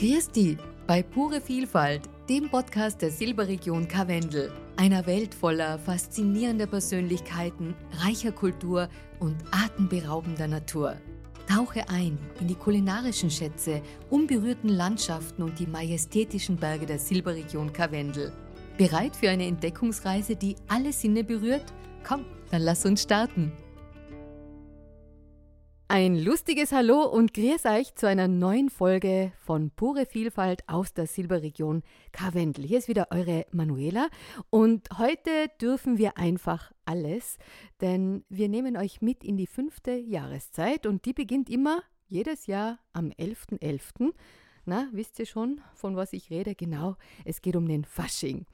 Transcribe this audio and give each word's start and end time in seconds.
Dich 0.00 0.56
bei 0.86 1.02
Pure 1.02 1.40
Vielfalt, 1.40 2.08
dem 2.28 2.48
Podcast 2.48 3.02
der 3.02 3.10
Silberregion 3.10 3.88
Karwendel, 3.88 4.52
einer 4.76 5.04
Welt 5.06 5.34
voller 5.34 5.76
faszinierender 5.80 6.68
Persönlichkeiten, 6.68 7.74
reicher 8.00 8.30
Kultur 8.30 8.88
und 9.18 9.34
atemberaubender 9.50 10.46
Natur. 10.46 10.94
Tauche 11.48 11.88
ein 11.88 12.16
in 12.38 12.46
die 12.46 12.54
kulinarischen 12.54 13.28
Schätze, 13.28 13.82
unberührten 14.08 14.68
Landschaften 14.70 15.42
und 15.42 15.58
die 15.58 15.66
majestätischen 15.66 16.56
Berge 16.56 16.86
der 16.86 17.00
Silberregion 17.00 17.72
Karwendel. 17.72 18.32
Bereit 18.76 19.16
für 19.16 19.30
eine 19.30 19.46
Entdeckungsreise, 19.46 20.36
die 20.36 20.54
alle 20.68 20.92
Sinne 20.92 21.24
berührt? 21.24 21.64
Komm, 22.06 22.24
dann 22.52 22.62
lass 22.62 22.86
uns 22.86 23.02
starten. 23.02 23.50
Ein 25.90 26.18
lustiges 26.18 26.72
Hallo 26.72 27.02
und 27.02 27.32
grüß 27.32 27.64
euch 27.64 27.94
zu 27.94 28.06
einer 28.06 28.28
neuen 28.28 28.68
Folge 28.68 29.32
von 29.38 29.70
Pure 29.70 30.04
Vielfalt 30.04 30.68
aus 30.68 30.92
der 30.92 31.06
Silberregion 31.06 31.82
Karwendel. 32.12 32.66
Hier 32.66 32.76
ist 32.76 32.88
wieder 32.88 33.08
eure 33.10 33.46
Manuela 33.52 34.08
und 34.50 34.86
heute 34.98 35.30
dürfen 35.62 35.96
wir 35.96 36.18
einfach 36.18 36.72
alles, 36.84 37.38
denn 37.80 38.22
wir 38.28 38.50
nehmen 38.50 38.76
euch 38.76 39.00
mit 39.00 39.24
in 39.24 39.38
die 39.38 39.46
fünfte 39.46 39.92
Jahreszeit 39.92 40.84
und 40.84 41.06
die 41.06 41.14
beginnt 41.14 41.48
immer 41.48 41.82
jedes 42.06 42.46
Jahr 42.46 42.80
am 42.92 43.08
11.11. 43.08 43.58
.11. 43.62 44.12
Na, 44.68 44.86
wisst 44.92 45.18
ihr 45.18 45.24
schon, 45.24 45.62
von 45.72 45.96
was 45.96 46.12
ich 46.12 46.28
rede? 46.28 46.54
Genau, 46.54 46.96
es 47.24 47.40
geht 47.40 47.56
um 47.56 47.66
den 47.66 47.86
Fasching. 47.86 48.44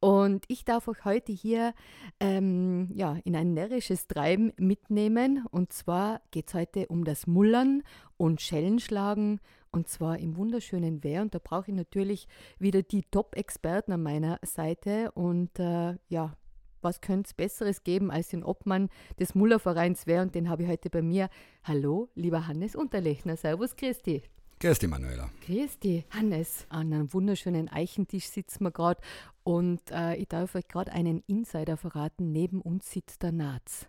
Und 0.00 0.44
ich 0.48 0.66
darf 0.66 0.86
euch 0.86 1.06
heute 1.06 1.32
hier 1.32 1.72
ähm, 2.20 2.90
ja, 2.92 3.16
in 3.24 3.34
ein 3.34 3.54
närrisches 3.54 4.06
Treiben 4.06 4.52
mitnehmen. 4.58 5.46
Und 5.50 5.72
zwar 5.72 6.20
geht 6.30 6.48
es 6.48 6.54
heute 6.54 6.88
um 6.88 7.04
das 7.06 7.26
Mullern 7.26 7.82
und 8.18 8.42
Schellenschlagen. 8.42 9.40
Und 9.70 9.88
zwar 9.88 10.18
im 10.18 10.36
wunderschönen 10.36 11.02
Wehr. 11.04 11.22
Und 11.22 11.34
da 11.34 11.38
brauche 11.42 11.70
ich 11.70 11.74
natürlich 11.74 12.28
wieder 12.58 12.82
die 12.82 13.04
Top-Experten 13.10 13.92
an 13.92 14.02
meiner 14.02 14.40
Seite. 14.42 15.10
Und 15.12 15.58
äh, 15.58 15.96
ja, 16.10 16.36
was 16.82 17.00
könnte 17.00 17.28
es 17.28 17.32
Besseres 17.32 17.82
geben 17.82 18.10
als 18.10 18.28
den 18.28 18.44
Obmann 18.44 18.90
des 19.18 19.34
Mullervereins 19.34 20.06
Wehr? 20.06 20.20
Und 20.20 20.34
den 20.34 20.50
habe 20.50 20.64
ich 20.64 20.68
heute 20.68 20.90
bei 20.90 21.00
mir. 21.00 21.30
Hallo, 21.64 22.10
lieber 22.14 22.46
Hannes 22.46 22.76
Unterlechner. 22.76 23.38
Servus, 23.38 23.74
Christi. 23.74 24.22
Grüß 24.62 24.78
dich, 24.78 24.88
Manuela. 24.88 25.28
Grüß 25.44 25.80
dich, 25.80 26.04
Hannes. 26.10 26.66
An 26.68 26.92
einem 26.92 27.12
wunderschönen 27.12 27.68
Eichentisch 27.68 28.28
sitzen 28.28 28.62
wir 28.62 28.70
gerade 28.70 29.00
und 29.42 29.80
äh, 29.90 30.14
ich 30.14 30.28
darf 30.28 30.54
euch 30.54 30.68
gerade 30.68 30.92
einen 30.92 31.20
Insider 31.26 31.76
verraten. 31.76 32.30
Neben 32.30 32.60
uns 32.62 32.88
sitzt 32.88 33.24
der 33.24 33.32
Naz. 33.32 33.88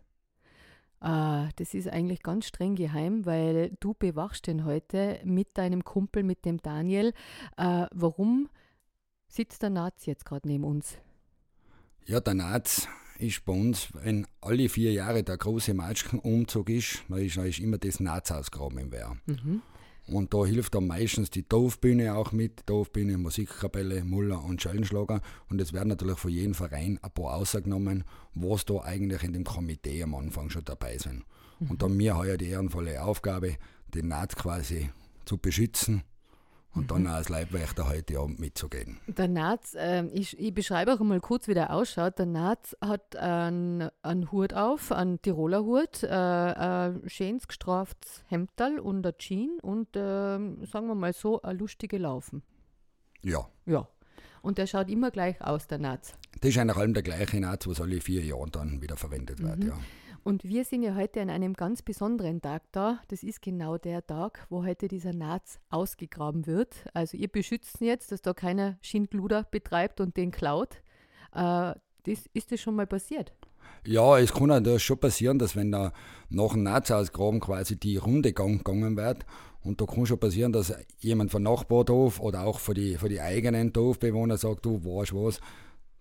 Äh, 0.99 1.49
das 1.57 1.75
ist 1.75 1.89
eigentlich 1.89 2.23
ganz 2.23 2.47
streng 2.47 2.73
geheim, 2.73 3.27
weil 3.27 3.77
du 3.81 3.93
bewachst 3.93 4.47
den 4.47 4.65
heute 4.65 5.19
mit 5.23 5.59
deinem 5.59 5.83
Kumpel, 5.83 6.23
mit 6.23 6.43
dem 6.43 6.57
Daniel. 6.57 7.13
Äh, 7.55 7.85
warum 7.93 8.49
sitzt 9.27 9.61
der 9.61 9.69
Naz 9.69 10.07
jetzt 10.07 10.25
gerade 10.25 10.47
neben 10.47 10.63
uns? 10.63 10.97
Ja, 12.07 12.19
der 12.19 12.33
Naz 12.33 12.87
ist 13.19 13.45
bei 13.45 13.53
uns, 13.53 13.89
wenn 13.93 14.25
alle 14.41 14.67
vier 14.69 14.91
Jahre 14.91 15.21
der 15.21 15.37
große 15.37 15.75
Matschenumzug 15.75 16.71
ist, 16.71 17.03
dann 17.09 17.19
ist, 17.19 17.37
dann 17.37 17.45
ist 17.45 17.59
immer 17.59 17.77
das 17.77 17.99
Naz 17.99 18.31
ausgraben 18.31 18.79
im 18.79 18.91
Wehr. 18.91 19.15
Mhm. 19.27 19.61
Und 20.07 20.33
da 20.33 20.45
hilft 20.45 20.75
dann 20.75 20.87
meistens 20.87 21.29
die 21.29 21.47
Dorfbühne 21.47 22.15
auch 22.15 22.33
mit, 22.33 22.63
Dorfbühne, 22.65 23.17
Musikkapelle, 23.17 24.03
Muller 24.03 24.43
und 24.43 24.61
Schellenschlager. 24.61 25.21
Und 25.49 25.61
es 25.61 25.71
werden 25.71 25.89
natürlich 25.89 26.17
von 26.17 26.31
jedem 26.31 26.53
Verein 26.53 26.99
ein 27.01 27.11
paar 27.11 27.35
ausgenommen, 27.35 28.03
was 28.33 28.65
da 28.65 28.81
eigentlich 28.81 29.23
in 29.23 29.33
dem 29.33 29.45
Komitee 29.45 30.03
am 30.03 30.15
Anfang 30.15 30.49
schon 30.49 30.65
dabei 30.65 30.97
sind. 30.97 31.23
Mhm. 31.59 31.71
Und 31.71 31.81
dann 31.81 31.95
mir 31.95 32.17
heuer 32.17 32.37
die 32.37 32.49
ehrenvolle 32.49 33.01
Aufgabe, 33.01 33.55
den 33.93 34.09
Naht 34.09 34.35
quasi 34.35 34.89
zu 35.25 35.37
beschützen 35.37 36.03
und 36.73 36.91
dann 36.91 37.03
mhm. 37.03 37.07
als 37.07 37.29
Leibwächter 37.29 37.87
heute 37.87 38.19
Abend 38.19 38.39
mitzugehen. 38.39 38.99
Der 39.07 39.27
Naz, 39.27 39.75
äh, 39.75 40.05
ich, 40.07 40.37
ich, 40.39 40.53
beschreibe 40.53 40.93
auch 40.93 40.99
mal 40.99 41.19
kurz, 41.19 41.47
wie 41.47 41.53
der 41.53 41.73
ausschaut. 41.73 42.17
Der 42.17 42.25
Naz 42.25 42.75
hat 42.81 43.15
einen, 43.15 43.89
einen 44.01 44.31
Hut 44.31 44.53
auf, 44.53 44.91
einen 44.91 45.21
Tiroler 45.21 45.63
Hut, 45.63 46.03
äh, 46.03 46.07
ein 46.07 47.01
schönes 47.07 47.47
gestraftes 47.47 48.23
Hemdtal 48.27 48.79
und 48.79 49.05
ein 49.05 49.13
Jean 49.17 49.59
und, 49.61 49.95
äh, 49.95 49.99
sagen 50.65 50.87
wir 50.87 50.95
mal 50.95 51.13
so, 51.13 51.41
eine 51.41 51.57
lustige 51.57 51.97
Laufen. 51.97 52.41
Ja. 53.21 53.47
Ja. 53.65 53.87
Und 54.41 54.57
der 54.57 54.67
schaut 54.67 54.89
immer 54.89 55.11
gleich 55.11 55.39
aus, 55.41 55.67
der 55.67 55.77
Naz. 55.77 56.15
Das 56.41 56.49
ist 56.49 56.57
eigentlich 56.57 56.77
allem 56.77 56.93
der 56.93 57.03
gleiche 57.03 57.39
Naz, 57.39 57.67
was 57.67 57.79
alle 57.79 58.01
vier 58.01 58.23
Jahre 58.23 58.49
dann 58.51 58.81
wieder 58.81 58.97
verwendet 58.97 59.39
mhm. 59.39 59.47
wird, 59.47 59.63
ja. 59.63 59.79
Und 60.23 60.45
wir 60.45 60.63
sind 60.63 60.83
ja 60.83 60.95
heute 60.95 61.21
an 61.21 61.29
einem 61.29 61.53
ganz 61.53 61.81
besonderen 61.81 62.41
Tag 62.41 62.63
da. 62.71 63.01
Das 63.09 63.23
ist 63.23 63.41
genau 63.41 63.77
der 63.77 64.07
Tag, 64.07 64.47
wo 64.49 64.63
heute 64.63 64.87
dieser 64.87 65.13
Naz 65.13 65.59
ausgegraben 65.69 66.47
wird. 66.47 66.85
Also 66.93 67.17
ihr 67.17 67.27
beschützt 67.27 67.81
ihn 67.81 67.87
jetzt, 67.87 68.13
dass 68.13 68.21
da 68.21 68.33
keiner 68.33 68.77
Schindluder 68.81 69.43
betreibt 69.43 69.99
und 69.99 70.15
den 70.15 70.31
klaut. 70.31 70.81
Äh, 71.33 71.73
das, 72.03 72.25
ist 72.33 72.53
das 72.53 72.61
schon 72.61 72.75
mal 72.75 72.87
passiert? 72.87 73.33
Ja, 73.85 74.17
es 74.17 74.33
kann 74.33 74.49
ja 74.49 74.79
schon 74.79 74.97
passieren, 74.97 75.39
dass 75.39 75.57
wenn 75.57 75.73
da 75.73 75.91
nach 76.29 76.53
dem 76.53 76.63
Naz 76.63 76.89
ausgraben 76.89 77.41
quasi 77.41 77.77
die 77.77 77.97
Runde 77.97 78.31
gegangen 78.31 78.95
wird 78.95 79.25
und 79.61 79.81
da 79.81 79.85
kann 79.85 80.05
schon 80.05 80.19
passieren, 80.19 80.53
dass 80.53 80.73
jemand 80.99 81.31
von 81.31 81.43
Nachbardorf 81.43 82.21
oder 82.21 82.43
auch 82.45 82.59
von 82.59 82.75
die, 82.75 82.95
von 82.95 83.09
die 83.09 83.19
eigenen 83.19 83.73
Dorfbewohner 83.73 84.37
sagt, 84.37 84.65
du 84.65 84.83
weißt 84.85 85.13
was, 85.13 85.41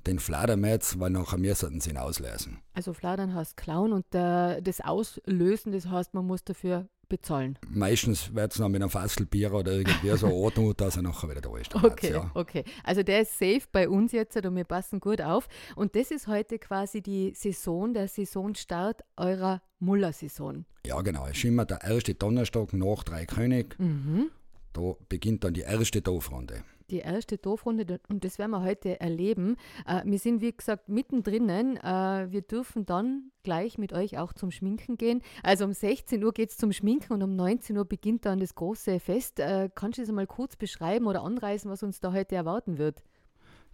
den 0.07 0.19
jetzt, 0.65 0.99
weil 1.01 1.11
nachher 1.11 1.41
wir 1.41 1.55
sollten 1.55 1.81
sie 1.81 1.91
ihn 1.91 1.97
auslösen. 1.97 2.59
Also 2.75 2.93
fladern 2.93 3.35
heißt 3.35 3.57
klauen 3.57 3.93
und 3.93 4.07
der, 4.13 4.61
das 4.61 4.81
Auslösen, 4.81 5.73
das 5.73 5.89
heißt, 5.89 6.15
man 6.15 6.27
muss 6.27 6.45
dafür 6.45 6.89
bezahlen. 7.09 7.59
Meistens 7.69 8.35
wird 8.35 8.53
es 8.53 8.59
noch 8.59 8.71
mit 8.71 8.81
einem 8.81 8.89
Fasselbier 8.89 9.53
oder 9.53 9.73
irgendwie 9.73 10.17
so 10.17 10.29
ordnen, 10.33 10.73
dass 10.77 10.97
er 10.97 11.03
nachher 11.03 11.29
wieder 11.29 11.43
da 11.43 11.55
ist. 11.59 11.75
Okay, 11.75 12.13
ja. 12.13 12.31
okay. 12.33 12.65
Also 12.85 13.03
der 13.03 13.23
ist 13.23 13.39
safe 13.39 13.63
bei 13.71 13.87
uns 13.87 14.13
jetzt 14.13 14.35
und 14.37 14.57
wir 14.57 14.65
passen 14.65 14.99
gut 14.99 15.21
auf. 15.21 15.47
Und 15.77 15.95
das 15.95 16.11
ist 16.11 16.27
heute 16.27 16.59
quasi 16.59 17.03
die 17.03 17.35
Saison, 17.35 17.93
der 17.93 18.09
Saisonstart 18.09 19.03
eurer 19.19 19.61
Muller-Saison. 19.79 20.65
Ja, 20.87 21.03
genau. 21.03 21.27
Es 21.27 21.37
ist 21.37 21.45
immer 21.45 21.67
der 21.67 21.83
erste 21.83 22.15
Donnerstag 22.15 22.73
nach 22.73 23.05
Drei 23.05 23.27
König. 23.27 23.79
Mhm. 23.79 24.31
Da 24.73 24.95
beginnt 25.11 25.45
dann 25.45 25.53
die 25.53 25.61
erste 25.61 26.01
Dorfrunde 26.01 26.65
die 26.93 26.99
erste 26.99 27.39
Dorfrunde 27.39 28.01
und 28.09 28.25
das 28.25 28.39
werden 28.39 28.51
wir 28.51 28.63
heute 28.63 29.01
erleben. 29.01 29.57
Äh, 29.87 30.03
wir 30.05 30.19
sind, 30.19 30.41
wie 30.41 30.53
gesagt, 30.53 30.89
mittendrin. 30.89 31.49
Äh, 31.49 32.27
wir 32.31 32.43
dürfen 32.43 32.87
dann 32.87 33.33
gleich 33.43 33.79
mit 33.79 33.93
euch 33.93 34.19
auch 34.19 34.33
zum 34.33 34.51
Schminken 34.51 34.97
gehen. 34.97 35.23
Also 35.43 35.65
um 35.65 35.73
16 35.73 36.23
Uhr 36.23 36.33
geht 36.33 36.51
es 36.51 36.57
zum 36.57 36.73
Schminken 36.73 37.13
und 37.13 37.23
um 37.23 37.35
19 37.35 37.77
Uhr 37.77 37.85
beginnt 37.85 38.27
dann 38.27 38.39
das 38.39 38.55
große 38.55 39.01
Fest. 39.01 39.41
Äh, 39.41 39.71
kannst 39.75 39.99
du 39.99 40.03
das 40.03 40.13
mal 40.13 40.27
kurz 40.27 40.57
beschreiben 40.57 41.07
oder 41.07 41.23
anreißen, 41.23 41.71
was 41.71 41.83
uns 41.83 42.01
da 42.01 42.13
heute 42.13 42.37
erwarten 42.37 42.79
wird? 42.79 43.03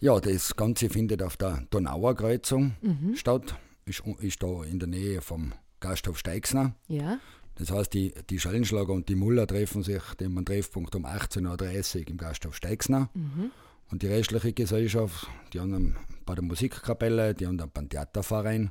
Ja, 0.01 0.21
das 0.21 0.55
Ganze 0.55 0.89
findet 0.89 1.23
auf 1.23 1.37
der 1.37 1.67
Donauer 1.71 2.15
Kreuzung 2.15 2.75
mhm. 2.81 3.17
statt. 3.17 3.57
Ist, 3.85 4.03
ist 4.21 4.43
da 4.43 4.63
in 4.63 4.79
der 4.79 4.89
Nähe 4.89 5.21
vom 5.21 5.53
Gasthof 5.81 6.19
Steixner. 6.19 6.75
Ja. 6.87 7.19
Das 7.59 7.73
heißt, 7.73 7.93
die, 7.93 8.15
die 8.31 8.39
Schellenschlager 8.39 8.93
und 8.93 9.09
die 9.09 9.17
Muller 9.17 9.47
treffen 9.47 9.83
sich 9.83 10.03
dem 10.21 10.45
Treffpunkt 10.45 10.95
um 10.95 11.05
18.30 11.05 12.03
Uhr 12.03 12.09
im 12.09 12.17
Gasthof 12.17 12.55
Steixner. 12.55 13.11
Mhm. 13.15 13.51
Und 13.91 14.03
die 14.03 14.07
restliche 14.07 14.53
Gesellschaft, 14.53 15.27
die 15.53 15.61
haben 15.61 15.97
bei 16.25 16.35
der 16.35 16.45
Musikkapelle, 16.45 17.35
die 17.35 17.47
haben 17.47 17.61
beim 17.75 17.89
Theaterverein. 17.89 18.71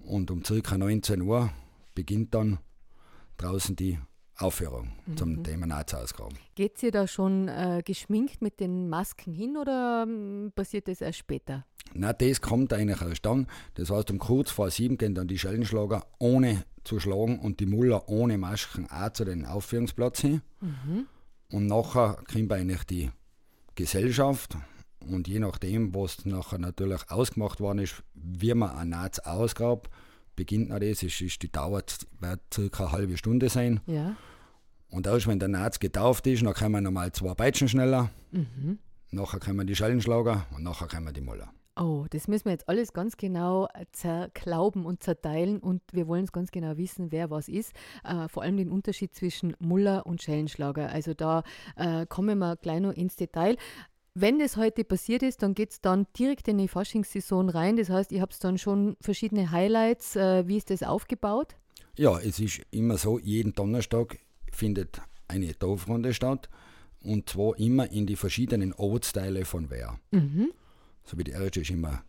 Und 0.00 0.32
um 0.32 0.42
ca. 0.42 0.76
19 0.76 1.22
Uhr 1.22 1.52
beginnt 1.94 2.34
dann 2.34 2.58
draußen 3.36 3.76
die 3.76 3.98
Aufführung 4.42 4.92
mhm. 5.06 5.16
zum 5.16 5.44
Thema 5.44 5.66
Nazausgraben. 5.66 6.36
Geht 6.54 6.82
ihr 6.82 6.90
da 6.90 7.06
schon 7.06 7.48
äh, 7.48 7.82
geschminkt 7.84 8.42
mit 8.42 8.60
den 8.60 8.88
Masken 8.88 9.32
hin 9.32 9.56
oder 9.56 10.04
ähm, 10.06 10.52
passiert 10.54 10.88
das 10.88 11.00
erst 11.00 11.18
später? 11.18 11.64
Na, 11.94 12.12
das 12.12 12.40
kommt 12.40 12.72
eigentlich 12.72 13.00
erst 13.00 13.26
dann. 13.26 13.46
Das 13.74 13.90
heißt, 13.90 14.10
um 14.10 14.18
kurz 14.18 14.50
vor 14.50 14.70
sieben 14.70 14.98
gehen 14.98 15.14
dann 15.14 15.28
die 15.28 15.38
Schellenschlager 15.38 16.06
ohne 16.18 16.64
zu 16.84 17.00
schlagen 17.00 17.38
und 17.38 17.60
die 17.60 17.66
Muller 17.66 18.08
ohne 18.08 18.38
Masken 18.38 18.88
auch 18.90 19.12
zu 19.12 19.24
den 19.24 19.44
Aufführungsplatz 19.44 20.20
hin. 20.20 20.42
Mhm. 20.60 21.06
Und 21.50 21.66
nachher 21.66 22.18
kommt 22.30 22.52
eigentlich 22.52 22.84
die 22.84 23.10
Gesellschaft 23.74 24.56
und 25.10 25.28
je 25.28 25.38
nachdem, 25.38 25.94
was 25.94 26.24
nachher 26.24 26.58
natürlich 26.58 27.10
ausgemacht 27.10 27.60
worden 27.60 27.80
ist, 27.80 28.02
wie 28.14 28.54
man 28.54 28.70
ein 28.70 28.90
Naz 28.90 29.18
ausgrabt, 29.18 29.90
beginnt 30.36 30.70
noch 30.70 30.78
das. 30.78 31.02
Ist, 31.02 31.20
ist 31.20 31.42
die 31.42 31.50
Dauer 31.50 31.82
wird 32.20 32.40
circa 32.52 32.84
eine 32.84 32.92
halbe 32.92 33.16
Stunde 33.16 33.48
sein. 33.48 33.80
Ja. 33.86 34.16
Und 34.92 35.06
erst 35.06 35.26
wenn 35.26 35.38
der 35.38 35.48
Naz 35.48 35.80
getauft 35.80 36.26
ist, 36.26 36.44
dann 36.44 36.52
kommen 36.52 36.84
nochmal 36.84 37.10
zwei 37.12 37.34
Peitschen 37.34 37.66
schneller. 37.66 38.10
Mhm. 38.30 38.78
Nachher 39.10 39.40
kommen 39.40 39.66
die 39.66 39.74
Schellenschlager 39.74 40.46
und 40.54 40.62
nachher 40.62 40.86
kommen 40.86 41.12
die 41.14 41.22
Muller. 41.22 41.50
Oh, 41.80 42.04
das 42.10 42.28
müssen 42.28 42.44
wir 42.44 42.52
jetzt 42.52 42.68
alles 42.68 42.92
ganz 42.92 43.16
genau 43.16 43.68
zerklauben 43.92 44.84
und 44.84 45.02
zerteilen 45.02 45.60
und 45.60 45.80
wir 45.92 46.06
wollen 46.06 46.24
es 46.24 46.32
ganz 46.32 46.50
genau 46.50 46.76
wissen, 46.76 47.10
wer 47.10 47.30
was 47.30 47.48
ist. 47.48 47.72
Äh, 48.04 48.28
vor 48.28 48.42
allem 48.42 48.58
den 48.58 48.70
Unterschied 48.70 49.14
zwischen 49.14 49.56
Muller 49.58 50.04
und 50.04 50.22
Schellenschlager. 50.22 50.90
Also 50.90 51.14
da 51.14 51.42
äh, 51.76 52.04
kommen 52.04 52.38
wir 52.38 52.56
gleich 52.56 52.80
noch 52.80 52.92
ins 52.92 53.16
Detail. 53.16 53.56
Wenn 54.14 54.38
das 54.38 54.58
heute 54.58 54.84
passiert 54.84 55.22
ist, 55.22 55.42
dann 55.42 55.54
geht 55.54 55.70
es 55.70 55.80
dann 55.80 56.06
direkt 56.18 56.46
in 56.48 56.58
die 56.58 56.68
Faschingssaison 56.68 57.48
rein. 57.48 57.78
Das 57.78 57.88
heißt, 57.88 58.12
ihr 58.12 58.20
habt 58.20 58.44
dann 58.44 58.58
schon 58.58 58.98
verschiedene 59.00 59.50
Highlights. 59.50 60.16
Äh, 60.16 60.46
wie 60.46 60.58
ist 60.58 60.68
das 60.68 60.82
aufgebaut? 60.82 61.56
Ja, 61.96 62.18
es 62.18 62.38
ist 62.38 62.60
immer 62.70 62.98
so, 62.98 63.18
jeden 63.18 63.54
Donnerstag 63.54 64.18
findet 64.52 65.00
eine 65.28 65.52
Dorfrunde 65.54 66.14
statt. 66.14 66.48
und 67.04 67.28
zwar 67.28 67.58
immer 67.58 67.90
in 67.90 68.06
die 68.06 68.14
verschiedenen 68.14 68.72
Ortsteile 68.74 69.44
von 69.44 69.70
Wehr. 69.70 69.98
Mhm. 70.12 70.52
So 71.02 71.18
wie 71.18 71.24
die 71.24 71.32
erste 71.32 71.60
ist 71.62 71.70
immer, 71.70 72.04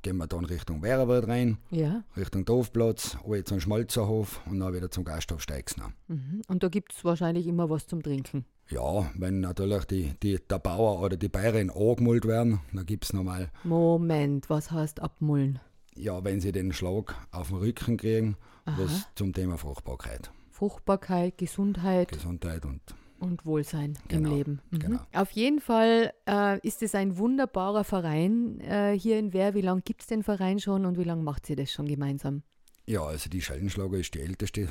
gehen 0.00 0.16
wir 0.16 0.26
dann 0.26 0.46
Richtung 0.46 0.82
Wehrerwald 0.82 1.28
rein, 1.28 1.58
Ja. 1.70 2.04
Richtung 2.16 2.46
Dorfplatz, 2.46 3.18
alle 3.22 3.44
zum 3.44 3.60
Schmalzerhof 3.60 4.40
und 4.46 4.60
dann 4.60 4.72
wieder 4.72 4.90
zum 4.90 5.04
Gasthof 5.04 5.42
Steixner. 5.42 5.92
Mhm. 6.06 6.40
Und 6.48 6.62
da 6.62 6.68
gibt 6.68 6.94
es 6.94 7.04
wahrscheinlich 7.04 7.46
immer 7.46 7.68
was 7.68 7.86
zum 7.86 8.02
Trinken. 8.02 8.46
Ja, 8.70 9.10
wenn 9.14 9.40
natürlich 9.40 9.84
die, 9.84 10.14
die, 10.22 10.38
der 10.38 10.58
Bauer 10.58 11.02
oder 11.02 11.18
die 11.18 11.28
Bäuerin 11.28 11.68
angemult 11.70 12.26
werden, 12.26 12.60
dann 12.72 12.86
gibt 12.86 13.04
es 13.04 13.12
nochmal, 13.12 13.50
Moment, 13.64 14.48
was 14.48 14.70
heißt 14.70 15.00
abmullen? 15.00 15.58
ja, 15.94 16.22
wenn 16.24 16.40
sie 16.40 16.52
den 16.52 16.72
Schlag 16.72 17.14
auf 17.32 17.48
den 17.48 17.56
Rücken 17.58 17.96
kriegen, 17.98 18.36
Aha. 18.64 18.78
was 18.84 19.06
zum 19.16 19.32
Thema 19.34 19.58
Fruchtbarkeit, 19.58 20.30
Fruchtbarkeit, 20.58 21.38
Gesundheit 21.38 22.10
Gesundheit 22.10 22.64
und 22.64 22.80
und 23.20 23.44
Wohlsein 23.44 23.96
Genau, 24.08 24.30
im 24.30 24.36
Leben. 24.36 24.60
Mhm. 24.70 24.78
genau. 24.78 25.00
Auf 25.12 25.30
jeden 25.32 25.60
Fall 25.60 26.12
äh, 26.28 26.58
ist 26.66 26.82
es 26.82 26.94
ein 26.94 27.16
wunderbarer 27.16 27.84
Verein 27.84 28.60
äh, 28.60 28.96
hier 28.98 29.18
in 29.18 29.32
Wehr. 29.32 29.54
Wie 29.54 29.60
lange 29.60 29.82
gibt 29.82 30.02
es 30.02 30.06
den 30.08 30.22
Verein 30.22 30.58
schon 30.60 30.84
und 30.84 30.98
wie 30.98 31.04
lange 31.04 31.22
macht 31.22 31.48
ihr 31.50 31.56
das 31.56 31.70
schon 31.72 31.86
gemeinsam? 31.86 32.42
Ja, 32.86 33.02
also 33.02 33.28
die 33.28 33.40
Schellenschlager 33.40 33.98
ist 33.98 34.14
die 34.14 34.20
älteste, 34.20 34.68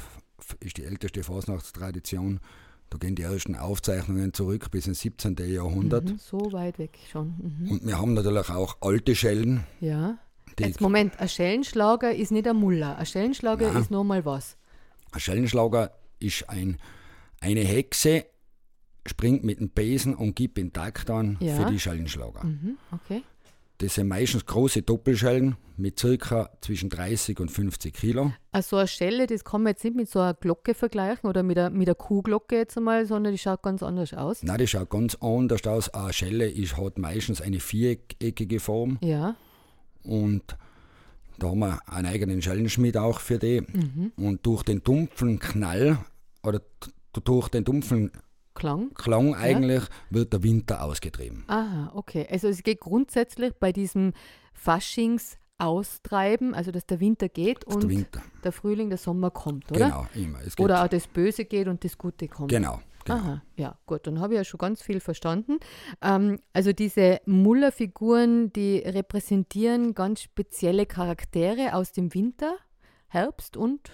ist 0.59 0.77
die 0.77 0.83
älteste 0.83 1.23
Fasnachtstradition. 1.23 2.39
Da 2.89 2.97
gehen 2.97 3.15
die 3.15 3.23
ersten 3.23 3.55
Aufzeichnungen 3.55 4.33
zurück 4.33 4.71
bis 4.71 4.87
ins 4.87 5.01
17. 5.01 5.35
Jahrhundert. 5.39 6.05
Mhm, 6.05 6.17
so 6.17 6.51
weit 6.53 6.79
weg 6.79 6.97
schon. 7.11 7.33
Mhm. 7.37 7.71
Und 7.71 7.85
wir 7.85 7.97
haben 7.97 8.13
natürlich 8.13 8.49
auch 8.49 8.77
alte 8.81 9.13
Schellen. 9.15 9.65
Ja. 9.81 10.17
Jetzt 10.59 10.81
Moment, 10.81 11.19
ein 11.19 11.29
Schellenschlager 11.29 12.15
ist 12.15 12.31
nicht 12.31 12.47
ein 12.47 12.55
Muller. 12.55 12.97
Ein 12.97 13.05
Schellenschlager 13.05 13.71
Nein. 13.71 13.81
ist 13.81 13.91
nochmal 13.91 14.25
was. 14.25 14.57
Schellenschlager 15.19 15.91
ist 16.19 16.49
ein, 16.49 16.77
eine 17.41 17.61
Hexe, 17.61 18.25
springt 19.05 19.43
mit 19.43 19.59
dem 19.59 19.69
Besen 19.69 20.15
und 20.15 20.35
gibt 20.35 20.57
den 20.57 20.73
Takt 20.73 21.09
an 21.09 21.37
Ja. 21.39 21.55
für 21.55 21.71
die 21.71 21.79
Schellenschlager. 21.79 22.43
Mhm, 22.43 22.77
okay. 22.91 23.23
Das 23.79 23.93
sind 23.93 24.07
meistens 24.07 24.43
große 24.45 24.81
Doppelschellen 24.81 25.55
mit 25.77 25.99
circa 25.99 26.49
zwischen 26.61 26.89
30 26.89 27.39
und 27.39 27.51
50 27.51 27.93
Kilo. 27.93 28.33
Also 28.51 28.77
eine 28.77 28.87
Schelle, 28.87 29.27
das 29.27 29.43
kann 29.45 29.61
man 29.61 29.73
jetzt 29.73 29.83
nicht 29.83 29.95
mit 29.95 30.09
so 30.09 30.19
einer 30.19 30.33
Glocke 30.33 30.73
vergleichen 30.73 31.29
oder 31.29 31.43
mit 31.43 31.59
einer, 31.59 31.69
mit 31.69 31.87
einer 31.87 31.93
Kuhglocke 31.93 32.55
jetzt 32.55 32.75
einmal, 32.75 33.05
sondern 33.05 33.33
die 33.33 33.37
schaut 33.37 33.61
ganz 33.61 33.83
anders 33.83 34.15
aus. 34.15 34.41
Nein, 34.41 34.57
das 34.57 34.71
schaut 34.71 34.89
ganz 34.89 35.13
anders 35.21 35.63
aus. 35.67 35.89
Eine 35.93 36.11
Schelle 36.11 36.49
ist, 36.49 36.75
hat 36.75 36.97
meistens 36.97 37.39
eine 37.39 37.59
viereckige 37.59 38.59
Form. 38.59 38.97
Ja. 39.03 39.35
Und 40.01 40.57
da 41.39 41.47
haben 41.49 41.59
wir 41.59 41.79
einen 41.87 42.07
eigenen 42.07 42.41
Schellenschmied 42.41 42.97
auch 42.97 43.19
für 43.19 43.39
die. 43.39 43.61
Mhm. 43.61 44.11
Und 44.17 44.45
durch 44.45 44.63
den 44.63 44.83
dumpfen 44.83 45.39
Knall 45.39 45.99
oder 46.43 46.61
durch 47.23 47.49
den 47.49 47.63
dumpfen 47.63 48.11
Klang. 48.53 48.91
Klang 48.95 49.35
eigentlich 49.35 49.83
wird 50.09 50.33
der 50.33 50.41
Winter 50.41 50.83
ausgetrieben. 50.83 51.43
Aha, 51.47 51.91
okay. 51.93 52.25
Also 52.29 52.47
es 52.47 52.63
geht 52.63 52.79
grundsätzlich 52.79 53.53
bei 53.59 53.71
diesem 53.71 54.13
Faschings-Austreiben, 54.53 56.53
also 56.55 56.71
dass 56.71 56.85
der 56.85 56.99
Winter 56.99 57.29
geht 57.29 57.67
Der 57.67 57.75
und 57.75 57.89
Winter. 57.89 58.21
der 58.43 58.51
Frühling, 58.51 58.89
der 58.89 58.97
Sommer 58.97 59.31
kommt, 59.31 59.71
oder? 59.71 59.85
Genau, 59.85 60.07
immer. 60.15 60.39
Oder 60.59 60.83
auch 60.83 60.87
das 60.87 61.07
Böse 61.07 61.45
geht 61.45 61.67
und 61.67 61.83
das 61.83 61.97
Gute 61.97 62.27
kommt. 62.27 62.49
genau, 62.49 62.81
genau. 63.07 63.19
Aha, 63.19 63.41
ja, 63.55 63.77
gut, 63.85 64.05
dann 64.07 64.19
habe 64.19 64.33
ich 64.33 64.37
ja 64.37 64.43
schon 64.43 64.57
ganz 64.59 64.81
viel 64.81 64.99
verstanden. 64.99 65.57
Ähm, 66.01 66.39
also 66.53 66.71
diese 66.73 67.19
Muller-Figuren, 67.25 68.51
die 68.53 68.77
repräsentieren 68.79 69.93
ganz 69.93 70.21
spezielle 70.21 70.85
Charaktere 70.85 71.73
aus 71.73 71.91
dem 71.91 72.13
Winter, 72.13 72.55
Herbst 73.07 73.57
und 73.57 73.91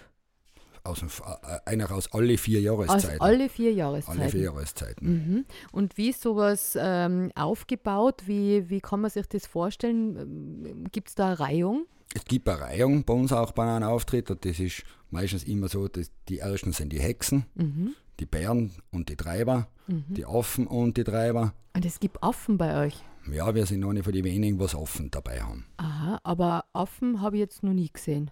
Aus 0.82 0.98
dem, 1.00 1.08
äh, 1.08 1.58
einer 1.70 1.90
aus 1.90 2.12
alle 2.12 2.36
vier 2.36 2.58
aus 2.58 2.64
Jahreszeiten. 2.88 3.20
alle 3.20 3.48
vier 3.48 3.72
Jahreszeiten. 3.72 4.20
Alle 4.20 4.30
vier 4.30 4.42
Jahreszeiten. 4.42 5.06
Mhm. 5.08 5.44
Und 5.72 5.96
wie 5.96 6.10
ist 6.10 6.20
sowas 6.20 6.76
ähm, 6.78 7.30
aufgebaut? 7.34 8.22
Wie, 8.26 8.68
wie 8.68 8.80
kann 8.80 9.00
man 9.00 9.10
sich 9.10 9.26
das 9.28 9.46
vorstellen? 9.46 10.84
Gibt 10.92 11.08
es 11.08 11.14
da 11.14 11.28
eine 11.28 11.40
Reihung? 11.40 11.86
Es 12.14 12.24
gibt 12.26 12.48
eine 12.48 12.60
Reihung 12.60 13.04
bei 13.04 13.14
uns 13.14 13.32
auch 13.32 13.52
bei 13.52 13.64
einem 13.64 13.88
Auftritt 13.88 14.30
und 14.30 14.44
das 14.44 14.60
ist 14.60 14.84
meistens 15.10 15.44
immer 15.44 15.68
so, 15.68 15.88
dass 15.88 16.10
die 16.28 16.38
ersten 16.40 16.72
sind 16.72 16.92
die 16.92 17.00
Hexen, 17.00 17.46
Mhm. 17.54 17.94
Die 18.20 18.26
Bären 18.26 18.72
und 18.90 19.08
die 19.08 19.16
Treiber, 19.16 19.68
die 19.86 20.26
Affen 20.26 20.66
und 20.66 20.96
die 20.96 21.04
Treiber. 21.04 21.52
Und 21.74 21.84
es 21.84 22.00
gibt 22.00 22.22
Affen 22.22 22.56
bei 22.58 22.86
euch. 22.86 23.02
Ja, 23.30 23.54
wir 23.54 23.66
sind 23.66 23.84
eine 23.84 24.02
von 24.02 24.12
den 24.12 24.24
wenigen, 24.24 24.58
was 24.58 24.74
Affen 24.74 25.10
dabei 25.10 25.40
haben. 25.40 25.66
Aha, 25.78 26.20
aber 26.22 26.66
Affen 26.72 27.20
habe 27.20 27.36
ich 27.36 27.40
jetzt 27.40 27.62
noch 27.62 27.72
nie 27.72 27.90
gesehen. 27.90 28.30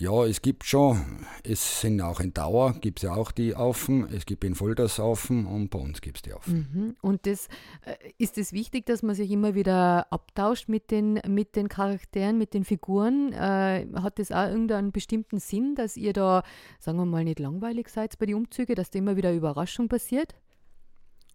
Ja, 0.00 0.24
es 0.24 0.40
gibt 0.40 0.64
schon, 0.64 1.26
es 1.44 1.82
sind 1.82 2.00
auch 2.00 2.20
in 2.20 2.32
Dauer, 2.32 2.72
gibt 2.80 3.00
es 3.00 3.02
ja 3.02 3.12
auch 3.12 3.30
die 3.30 3.54
Affen, 3.54 4.08
es 4.10 4.24
gibt 4.24 4.44
in 4.44 4.58
Volders 4.58 4.98
Affen 4.98 5.44
und 5.44 5.68
bei 5.68 5.78
uns 5.78 6.00
gibt 6.00 6.16
es 6.16 6.22
die 6.22 6.32
Affen. 6.32 6.68
Mhm. 6.72 6.96
Und 7.02 7.26
das, 7.26 7.48
äh, 7.84 7.96
ist 8.16 8.38
es 8.38 8.54
wichtig, 8.54 8.86
dass 8.86 9.02
man 9.02 9.14
sich 9.14 9.30
immer 9.30 9.54
wieder 9.54 10.10
abtauscht 10.10 10.70
mit 10.70 10.90
den, 10.90 11.20
mit 11.28 11.54
den 11.54 11.68
Charakteren, 11.68 12.38
mit 12.38 12.54
den 12.54 12.64
Figuren? 12.64 13.34
Äh, 13.34 13.88
hat 13.96 14.18
das 14.18 14.32
auch 14.32 14.48
irgendeinen 14.48 14.90
bestimmten 14.90 15.38
Sinn, 15.38 15.74
dass 15.74 15.98
ihr 15.98 16.14
da, 16.14 16.44
sagen 16.78 16.96
wir 16.96 17.04
mal, 17.04 17.24
nicht 17.24 17.38
langweilig 17.38 17.90
seid 17.90 18.18
bei 18.18 18.24
den 18.24 18.36
Umzügen, 18.36 18.76
dass 18.76 18.88
da 18.88 18.98
immer 18.98 19.18
wieder 19.18 19.34
Überraschung 19.34 19.88
passiert? 19.88 20.34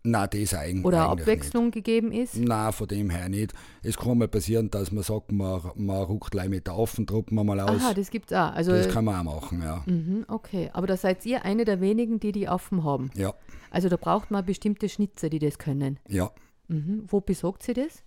Nein, 0.06 0.30
das 0.32 0.54
eigentlich, 0.54 0.86
Oder 0.86 1.10
eigentlich 1.10 1.22
Abwechslung 1.22 1.72
gegeben 1.72 2.12
ist? 2.12 2.36
nicht. 2.36 2.48
Nein, 2.48 2.72
von 2.72 2.88
dem 2.88 3.10
her 3.10 3.28
nicht. 3.30 3.54
Es 3.82 3.98
kann 3.98 4.18
mal 4.18 4.28
passieren, 4.28 4.70
dass 4.70 4.92
man 4.92 5.04
sagt, 5.04 5.32
man, 5.32 5.62
man 5.76 6.04
ruckt 6.04 6.32
gleich 6.32 6.50
mit 6.50 6.68
der 6.68 6.76
Affentruppe 6.76 7.34
mal 7.34 7.60
aus. 7.60 7.82
Aha, 7.82 7.94
das 7.94 8.10
gibt 8.12 8.32
es 8.32 8.38
auch. 8.38 8.54
Also, 8.54 8.72
das 8.72 8.88
kann 8.90 9.06
man 9.06 9.28
auch 9.28 9.42
machen, 9.42 9.62
ja. 9.62 9.84
mhm, 9.86 10.26
okay, 10.28 10.70
aber 10.74 10.88
da 10.88 10.96
seid 10.98 11.26
ihr 11.26 11.44
eine 11.44 11.66
der 11.66 11.82
wenigen, 11.82 12.20
die 12.20 12.32
die 12.32 12.48
Affen 12.48 12.84
haben. 12.84 13.10
Ja, 13.16 13.34
Also 13.72 13.90
da 13.90 13.98
braucht 13.98 14.32
man 14.32 14.46
bestimmte 14.46 14.90
Schnitzer, 14.90 15.30
die 15.30 15.40
das 15.40 15.58
können. 15.58 16.00
ja. 16.08 16.32
Mhm. 16.68 17.04
Wo 17.08 17.22
besorgt 17.22 17.62
sie 17.62 17.74
das? 17.74 18.04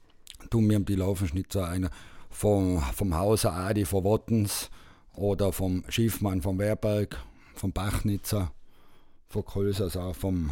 Du, 0.50 0.61
wir 0.61 0.75
haben 0.75 0.85
die 0.85 0.97
Laufenschnitzer 0.97 1.69
einer 1.69 1.91
vom, 2.29 2.81
vom 2.95 3.17
Hauser 3.17 3.53
Adi 3.53 3.85
von 3.85 4.03
Wattens 4.05 4.69
oder 5.15 5.53
vom 5.53 5.85
Schiffmann 5.89 6.43
vom 6.43 6.59
Wehrberg, 6.59 7.19
vom 7.55 7.71
Bachnitzer, 7.73 8.50
von 9.29 9.45
Kolsers 9.45 9.97
auch, 9.97 10.15
vom 10.17 10.50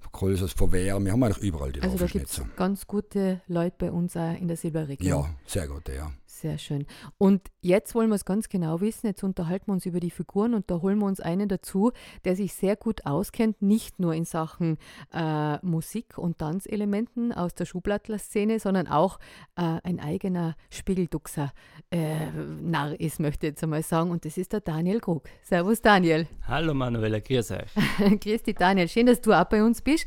von 0.00 0.12
Kolsers, 0.12 0.52
von 0.52 0.72
Wehr. 0.72 0.98
Wir 1.00 1.12
haben 1.12 1.22
eigentlich 1.22 1.38
überall 1.38 1.72
die 1.72 1.80
Mhm. 1.80 1.84
Also 1.84 1.98
da 1.98 2.06
gibt 2.06 2.26
es 2.26 2.36
Laufenschnitzer. 2.38 2.56
ganz 2.56 2.86
gute 2.86 3.40
Leute 3.48 3.76
bei 3.78 3.90
uns 3.92 4.16
auch 4.16 4.34
in 4.38 4.48
der 4.48 4.56
Silberregion. 4.56 5.08
Ja, 5.22 5.30
sehr 5.46 5.68
gut, 5.68 5.88
ja. 5.88 6.10
Sehr 6.32 6.58
schön. 6.58 6.86
Und 7.18 7.42
jetzt 7.60 7.94
wollen 7.94 8.08
wir 8.08 8.14
es 8.14 8.24
ganz 8.24 8.48
genau 8.48 8.80
wissen. 8.80 9.08
Jetzt 9.08 9.24
unterhalten 9.24 9.66
wir 9.66 9.72
uns 9.74 9.84
über 9.84 9.98
die 9.98 10.12
Figuren 10.12 10.54
und 10.54 10.70
da 10.70 10.80
holen 10.80 10.98
wir 10.98 11.06
uns 11.06 11.20
einen 11.20 11.48
dazu, 11.48 11.90
der 12.24 12.36
sich 12.36 12.54
sehr 12.54 12.76
gut 12.76 13.04
auskennt, 13.04 13.60
nicht 13.60 13.98
nur 13.98 14.14
in 14.14 14.24
Sachen 14.24 14.78
äh, 15.12 15.58
Musik 15.66 16.16
und 16.16 16.38
Tanzelementen 16.38 17.32
aus 17.32 17.54
der 17.54 17.66
Schublattler-Szene, 17.66 18.60
sondern 18.60 18.86
auch 18.86 19.18
äh, 19.56 19.80
ein 19.82 19.98
eigener 19.98 20.54
Spiegelduxer 20.70 21.52
äh, 21.90 22.30
Narr 22.62 22.98
ist, 22.98 23.18
möchte 23.18 23.48
ich 23.48 23.50
jetzt 23.50 23.64
einmal 23.64 23.82
sagen. 23.82 24.10
Und 24.10 24.24
das 24.24 24.38
ist 24.38 24.52
der 24.52 24.60
Daniel 24.60 25.00
Krug. 25.00 25.28
Servus, 25.42 25.82
Daniel. 25.82 26.28
Hallo 26.46 26.72
Manuela, 26.72 27.18
grüß 27.18 27.50
euch. 27.50 27.74
Grüß 28.20 28.44
dich, 28.44 28.54
Daniel. 28.54 28.88
Schön, 28.88 29.06
dass 29.06 29.20
du 29.20 29.32
auch 29.32 29.44
bei 29.44 29.62
uns 29.62 29.82
bist. 29.82 30.06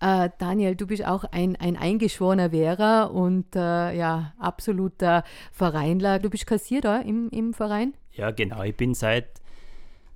Äh, 0.00 0.30
Daniel, 0.38 0.76
du 0.76 0.86
bist 0.86 1.04
auch 1.04 1.24
ein, 1.24 1.56
ein 1.56 1.76
eingeschworener 1.76 2.52
Wehrer 2.52 3.12
und 3.12 3.54
äh, 3.56 3.96
ja, 3.96 4.34
absoluter 4.38 5.24
Vereinler. 5.72 6.18
Du 6.18 6.28
bist 6.28 6.46
Kassier 6.46 6.80
da 6.82 6.98
im, 7.00 7.30
im 7.30 7.54
Verein? 7.54 7.94
Ja, 8.12 8.30
genau, 8.32 8.62
ich 8.62 8.76
bin 8.76 8.92
seit 8.94 9.40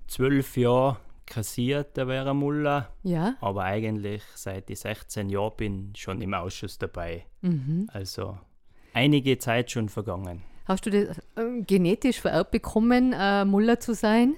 zwölf 0.06 0.56
Jahren 0.58 0.96
kassiert, 1.24 1.96
der 1.96 2.06
Vera 2.06 2.34
Muller, 2.34 2.88
Ja. 3.02 3.34
aber 3.40 3.64
eigentlich 3.64 4.22
seit 4.34 4.68
ich 4.70 4.80
16 4.80 5.28
Jahren 5.30 5.52
bin 5.56 5.92
schon 5.96 6.20
im 6.20 6.34
Ausschuss 6.34 6.78
dabei. 6.78 7.24
Mhm. 7.42 7.88
Also 7.92 8.38
einige 8.94 9.38
Zeit 9.38 9.70
schon 9.70 9.88
vergangen. 9.88 10.42
Hast 10.66 10.84
du 10.84 10.90
das 10.90 11.18
äh, 11.36 11.62
genetisch 11.66 12.20
vererbt 12.20 12.50
bekommen, 12.50 13.14
äh, 13.18 13.44
Muller 13.46 13.80
zu 13.80 13.94
sein? 13.94 14.36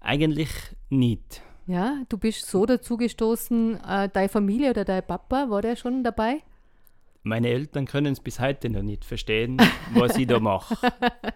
Eigentlich 0.00 0.50
nicht. 0.88 1.42
Ja, 1.66 2.02
du 2.08 2.18
bist 2.18 2.46
so 2.46 2.64
dazu 2.66 2.96
gestoßen, 2.96 3.78
äh, 3.84 4.08
deine 4.08 4.28
Familie 4.28 4.70
oder 4.70 4.84
dein 4.84 5.04
Papa, 5.06 5.50
war 5.50 5.62
der 5.62 5.76
schon 5.76 6.02
dabei? 6.04 6.42
Meine 7.24 7.48
Eltern 7.48 7.86
können 7.86 8.12
es 8.12 8.20
bis 8.20 8.40
heute 8.40 8.68
noch 8.68 8.82
nicht 8.82 9.04
verstehen, 9.04 9.56
was 9.94 10.16
ich 10.16 10.26
da 10.26 10.40
mache. 10.40 10.74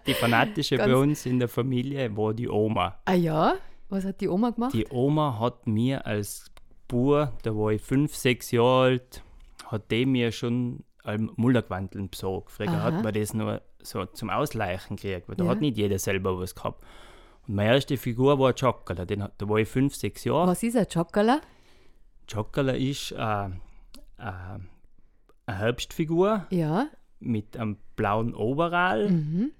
Die 0.05 0.13
fanatische 0.13 0.77
bei 0.77 0.93
uns 0.95 1.25
in 1.25 1.39
der 1.39 1.47
Familie 1.47 2.15
war 2.17 2.33
die 2.33 2.49
Oma. 2.49 2.99
Ah 3.05 3.13
ja? 3.13 3.55
Was 3.89 4.03
hat 4.03 4.19
die 4.19 4.27
Oma 4.27 4.49
gemacht? 4.49 4.73
Die 4.73 4.85
Oma 4.89 5.39
hat 5.39 5.65
mir 5.65 6.05
als 6.05 6.51
Bur, 6.89 7.31
da 7.43 7.55
war 7.55 7.71
ich 7.71 7.81
fünf, 7.81 8.15
sechs 8.15 8.51
Jahre 8.51 8.81
alt, 8.83 9.23
hat 9.67 9.89
die 9.91 10.05
mir 10.05 10.31
schon 10.33 10.83
ein 11.05 11.29
Mullergwanteln 11.37 12.09
besorgt. 12.09 12.51
Früher 12.51 12.67
Aha. 12.69 12.81
hat 12.83 13.03
man 13.03 13.13
das 13.13 13.33
nur 13.33 13.61
so 13.81 14.03
zum 14.07 14.29
Ausleichen 14.29 14.97
gekriegt, 14.97 15.29
weil 15.29 15.37
da 15.37 15.45
Ja. 15.45 15.51
hat 15.51 15.61
nicht 15.61 15.77
jeder 15.77 15.99
selber 15.99 16.37
was 16.37 16.53
gehabt. 16.53 16.83
Und 17.47 17.55
meine 17.55 17.75
erste 17.75 17.95
Figur 17.95 18.37
war 18.39 18.51
Chocala, 18.53 19.05
den, 19.05 19.19
da 19.37 19.47
war 19.49 19.57
ich 19.57 19.69
fünf, 19.69 19.95
sechs 19.95 20.25
Jahre. 20.25 20.47
Was 20.47 20.63
ist 20.63 20.75
ein 20.75 20.85
Chocala? 20.93 21.39
Chocala 22.29 22.73
ist 22.73 23.13
äh, 23.13 23.45
äh, 23.45 24.59
eine 25.47 25.57
Herbstfigur 25.57 26.45
Ja. 26.51 26.87
mit 27.19 27.57
einem 27.57 27.77
blauen 27.95 28.35
Overall, 28.35 29.09
Mhm. 29.09 29.51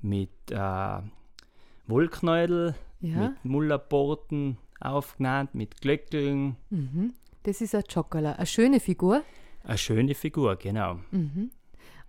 mit 0.00 0.30
äh, 0.50 0.98
Wollknäudel, 1.86 2.74
Ja. 3.00 3.28
mit 3.30 3.44
Mullerborten, 3.44 4.56
aufgenäht 4.80 5.54
mit 5.54 5.80
Glöckeln. 5.80 6.56
Mhm. 6.70 7.12
Das 7.44 7.60
ist 7.60 7.74
ein 7.74 7.84
Chocala, 7.92 8.32
eine 8.32 8.46
schöne 8.46 8.80
Figur. 8.80 9.22
Eine 9.62 9.78
schöne 9.78 10.14
Figur, 10.14 10.56
genau. 10.56 10.98
Mhm. 11.10 11.50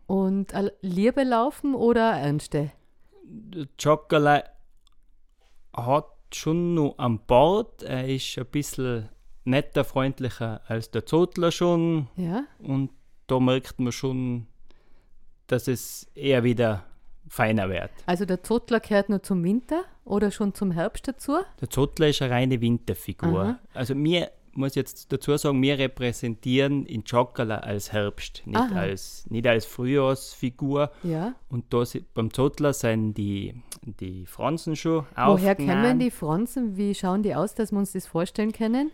Und 0.08 0.54
ein 0.54 0.72
Liebe 0.82 1.24
laufen 1.24 1.76
oder 1.76 2.12
ernste? 2.12 2.72
Der 3.24 3.68
Chocala 3.82 4.44
hat 5.76 6.08
schon 6.34 6.74
noch 6.74 6.98
an 6.98 7.20
Bord. 7.28 7.84
Er 7.84 8.08
ist 8.08 8.38
ein 8.38 8.46
bisschen 8.46 9.10
netter, 9.46 9.84
freundlicher 9.84 10.62
als 10.68 10.92
der 10.92 11.06
Zotler 11.06 11.52
schon. 11.52 12.08
Ja. 12.16 12.44
Und 12.60 12.92
da 13.32 13.40
merkt 13.40 13.80
man 13.80 13.92
schon, 13.92 14.48
dass 15.48 15.68
es 15.68 16.08
eher 16.16 16.44
wieder 16.44 16.84
feiner 17.30 17.70
wird. 17.70 17.92
Also 18.06 18.26
der 18.26 18.44
Zottler 18.44 18.82
gehört 18.82 19.08
nur 19.08 19.24
zum 19.24 19.44
Winter 19.44 19.84
oder 20.04 20.32
schon 20.32 20.54
zum 20.54 20.72
Herbst 20.72 21.08
dazu? 21.08 21.38
Der 21.62 21.70
Zottler 21.70 22.10
ist 22.10 22.22
eine 22.22 22.32
reine 22.32 22.60
Winterfigur. 22.60 23.42
Aha. 23.42 23.60
Also 23.74 23.96
mir 23.96 24.32
muss 24.54 24.76
jetzt 24.76 25.14
dazu 25.14 25.36
sagen, 25.38 25.62
wir 25.62 25.80
repräsentieren 25.80 26.86
in 26.86 27.06
Chocala 27.06 27.60
als 27.60 27.94
Herbst, 27.94 28.44
nicht 28.46 28.58
Aha. 28.58 28.76
als, 28.76 29.26
nicht 29.30 29.48
als 29.48 29.66
Frühjahrsfigur. 29.66 30.92
Ja. 31.04 31.36
Und 31.48 31.74
da 31.74 31.84
beim 32.14 32.34
Zottler 32.34 32.74
sind 32.74 33.14
die, 33.14 33.56
die 33.82 34.26
Fransen 34.26 34.76
schon 34.76 35.06
Woher 35.16 35.56
kommen 35.56 36.00
die 36.00 36.12
Franzen? 36.12 36.76
Wie 36.76 36.94
schauen 36.94 37.24
die 37.24 37.34
aus, 37.34 37.56
dass 37.56 37.72
wir 37.72 37.80
uns 37.80 37.94
das 37.94 38.08
vorstellen 38.08 38.52
können? 38.52 38.92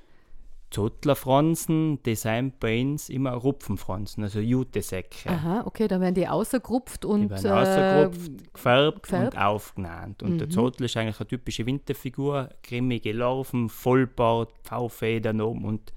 Zottlerfransen, 0.69 2.01
die 2.03 2.15
sind 2.15 2.59
bei 2.59 2.81
uns 2.81 3.09
immer 3.09 3.31
Rupfenfransen, 3.31 4.23
also 4.23 4.39
Jutesäcke. 4.39 5.29
Aha, 5.29 5.63
okay, 5.65 5.87
da 5.87 5.99
werden 6.01 6.15
die 6.15 6.27
ausgerupft 6.27 7.03
Die 7.03 7.07
und 7.07 7.29
werden 7.29 7.45
rausgerupft, 7.51 8.53
gefärbt, 8.53 9.03
gefärbt. 9.03 9.35
und 9.35 9.41
aufgenäht. 9.41 10.23
Und 10.23 10.37
der 10.39 10.47
Mhm. 10.47 10.51
Zottler 10.51 10.85
ist 10.85 10.97
eigentlich 10.97 11.19
eine 11.19 11.27
typische 11.27 11.65
Winterfigur. 11.65 12.49
Grimmige 12.63 13.13
Larven, 13.13 13.69
Vollbart, 13.69 14.49
V-Federn 14.63 15.39
oben 15.41 15.65
und 15.65 15.93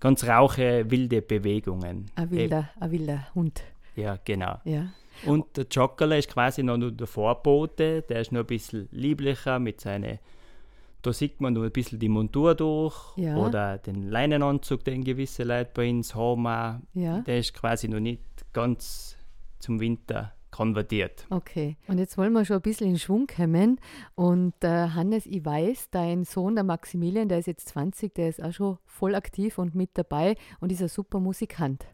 ganz 0.00 0.24
rauche, 0.24 0.90
wilde 0.90 1.20
Bewegungen. 1.22 2.06
ein 2.14 2.30
wilder, 2.30 2.70
ein 2.78 2.90
wilder 2.90 3.26
Hund. 3.34 3.62
Äh, 3.96 4.02
ja, 4.02 4.18
genau. 4.24 4.58
Ja. 4.64 4.86
Und 5.26 5.56
der 5.56 5.66
Chockerle 5.68 6.18
ist 6.18 6.28
quasi 6.30 6.62
noch 6.62 6.76
nur 6.76 6.90
der 6.90 7.06
Vorbote. 7.06 8.02
Der 8.08 8.20
ist 8.20 8.32
noch 8.32 8.40
ein 8.40 8.46
bisschen 8.46 8.88
lieblicher 8.90 9.58
mit 9.58 9.80
seinen. 9.80 10.18
Da 11.04 11.12
sieht 11.12 11.40
man 11.40 11.52
nur 11.52 11.64
ein 11.64 11.70
bisschen 11.72 11.98
die 11.98 12.08
Montur 12.08 12.54
durch 12.54 12.94
Ja. 13.16 13.36
oder 13.36 13.78
den 13.78 14.08
Leinenanzug, 14.10 14.84
den 14.84 15.04
gewisse 15.04 15.44
Leute 15.44 15.70
bei 15.74 15.90
uns 15.90 16.14
haben. 16.14 16.46
auch. 16.46 16.76
Ja. 16.94 17.18
Der 17.20 17.38
ist 17.38 17.52
quasi 17.54 17.88
noch 17.88 18.00
nicht 18.00 18.22
ganz 18.52 19.16
zum 19.58 19.80
Winter 19.80 20.32
konvertiert. 20.50 21.26
Okay, 21.30 21.76
und 21.88 21.98
jetzt 21.98 22.16
wollen 22.16 22.32
wir 22.32 22.44
schon 22.44 22.56
ein 22.56 22.62
bisschen 22.62 22.88
in 22.88 22.98
Schwung 22.98 23.26
kommen. 23.26 23.80
Und 24.14 24.54
äh, 24.62 24.68
Hannes, 24.90 25.26
ich 25.26 25.44
weiß, 25.44 25.90
dein 25.90 26.24
Sohn, 26.24 26.54
der 26.54 26.62
Maximilian, 26.64 27.28
der 27.28 27.40
ist 27.40 27.46
jetzt 27.46 27.68
20, 27.70 28.14
der 28.14 28.28
ist 28.28 28.42
auch 28.42 28.52
schon 28.52 28.78
voll 28.86 29.14
aktiv 29.16 29.58
und 29.58 29.74
mit 29.74 29.90
dabei 29.94 30.36
und 30.60 30.70
ist 30.70 30.80
ein 30.80 30.88
super 30.88 31.18
Musikant. 31.18 31.84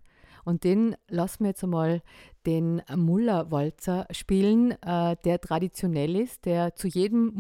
Und 0.45 0.65
den 0.65 0.95
lassen 1.09 1.45
wir 1.45 1.49
jetzt 1.51 1.65
einmal 1.65 2.03
den 2.47 2.83
Muller-Walzer 2.95 4.07
spielen, 4.11 4.73
äh, 4.83 5.17
der 5.25 5.41
traditionell 5.41 6.17
ist, 6.17 6.45
der 6.45 6.75
zu 6.75 6.89
jedem 6.89 7.33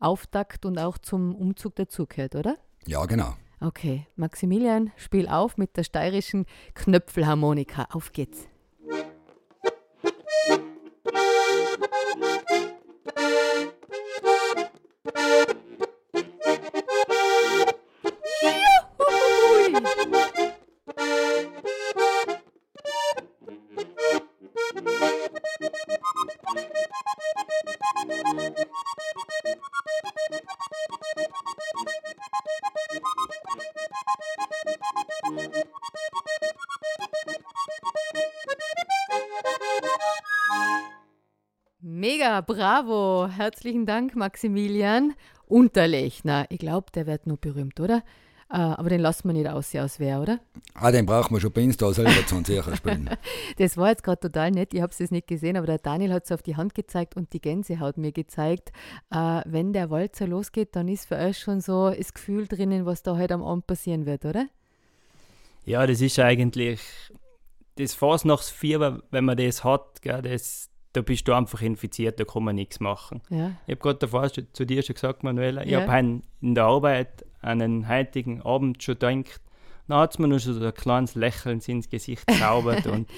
Muller-Auftakt 0.00 0.64
und 0.64 0.78
auch 0.78 0.98
zum 0.98 1.34
Umzug 1.34 1.76
dazugehört, 1.76 2.34
oder? 2.34 2.56
Ja, 2.86 3.04
genau. 3.06 3.34
Okay, 3.60 4.06
Maximilian, 4.16 4.92
spiel 4.96 5.28
auf 5.28 5.56
mit 5.56 5.76
der 5.76 5.82
steirischen 5.82 6.46
Knöpfelharmonika. 6.74 7.88
Auf 7.90 8.12
geht's. 8.12 8.46
Bravo. 42.42 43.28
Herzlichen 43.28 43.86
Dank, 43.86 44.16
Maximilian 44.16 45.14
Unterlechner. 45.46 46.46
Ich 46.50 46.58
glaube, 46.58 46.90
der 46.94 47.06
wird 47.06 47.26
nur 47.26 47.36
berühmt, 47.36 47.80
oder? 47.80 48.02
Äh, 48.50 48.56
aber 48.56 48.88
den 48.88 49.00
lassen 49.00 49.28
wir 49.28 49.34
nicht 49.34 49.48
aussehen, 49.48 49.82
als 49.82 50.00
wer, 50.00 50.22
oder? 50.22 50.40
Ah, 50.74 50.90
den 50.90 51.04
brauchen 51.04 51.34
wir 51.34 51.40
schon 51.40 51.52
bei 51.52 51.64
uns 51.64 51.76
da 51.76 51.92
selber 51.92 52.26
zu 52.26 52.42
sicher 52.42 52.74
spielen. 52.76 53.10
Das 53.58 53.76
war 53.76 53.90
jetzt 53.90 54.02
gerade 54.02 54.20
total 54.20 54.50
nett. 54.52 54.72
Ich 54.72 54.80
habe 54.80 54.92
es 54.98 55.10
nicht 55.10 55.26
gesehen, 55.26 55.56
aber 55.56 55.66
der 55.66 55.78
Daniel 55.78 56.12
hat 56.14 56.24
es 56.24 56.32
auf 56.32 56.42
die 56.42 56.56
Hand 56.56 56.74
gezeigt 56.74 57.16
und 57.16 57.32
die 57.32 57.40
Gänsehaut 57.40 57.98
mir 57.98 58.12
gezeigt. 58.12 58.72
Äh, 59.10 59.42
wenn 59.44 59.72
der 59.72 59.90
Walzer 59.90 60.26
losgeht, 60.26 60.76
dann 60.76 60.88
ist 60.88 61.08
für 61.08 61.16
euch 61.16 61.38
schon 61.38 61.60
so 61.60 61.90
das 61.90 62.14
Gefühl 62.14 62.46
drinnen, 62.46 62.86
was 62.86 63.02
da 63.02 63.18
heute 63.18 63.34
am 63.34 63.42
Abend 63.42 63.66
passieren 63.66 64.06
wird, 64.06 64.24
oder? 64.24 64.46
Ja, 65.66 65.86
das 65.86 66.00
ist 66.00 66.18
eigentlich 66.18 66.80
das 67.76 67.94
Fasnachtsfieber, 67.94 69.02
wenn 69.10 69.24
man 69.24 69.36
das 69.36 69.62
hat, 69.62 70.00
gell, 70.00 70.22
das, 70.22 70.70
da 70.98 71.02
bist 71.02 71.28
du 71.28 71.32
einfach 71.32 71.62
infiziert, 71.62 72.18
da 72.18 72.24
kann 72.24 72.42
man 72.44 72.56
nichts 72.56 72.80
machen. 72.80 73.20
Ja. 73.30 73.52
Ich 73.66 73.72
habe 73.76 73.82
gerade 73.82 73.98
davor 74.00 74.28
schon- 74.28 74.48
zu 74.52 74.64
dir 74.64 74.82
schon 74.82 74.94
gesagt, 74.94 75.22
Manuela, 75.22 75.62
ich 75.64 75.70
Ja. 75.70 75.86
habe 75.86 76.20
in 76.40 76.54
der 76.54 76.64
Arbeit 76.64 77.24
an 77.40 77.60
den 77.60 77.88
heutigen 77.88 78.42
Abend 78.42 78.82
schon 78.82 78.98
gedacht, 78.98 79.40
da 79.86 80.00
hat 80.00 80.12
es 80.12 80.18
mir 80.18 80.28
nur 80.28 80.38
so 80.40 80.52
ein 80.60 80.74
kleines 80.74 81.14
Lächeln 81.14 81.60
ins 81.66 81.88
Gesicht 81.88 82.26
gezaubert 82.26 82.86
und 82.86 83.08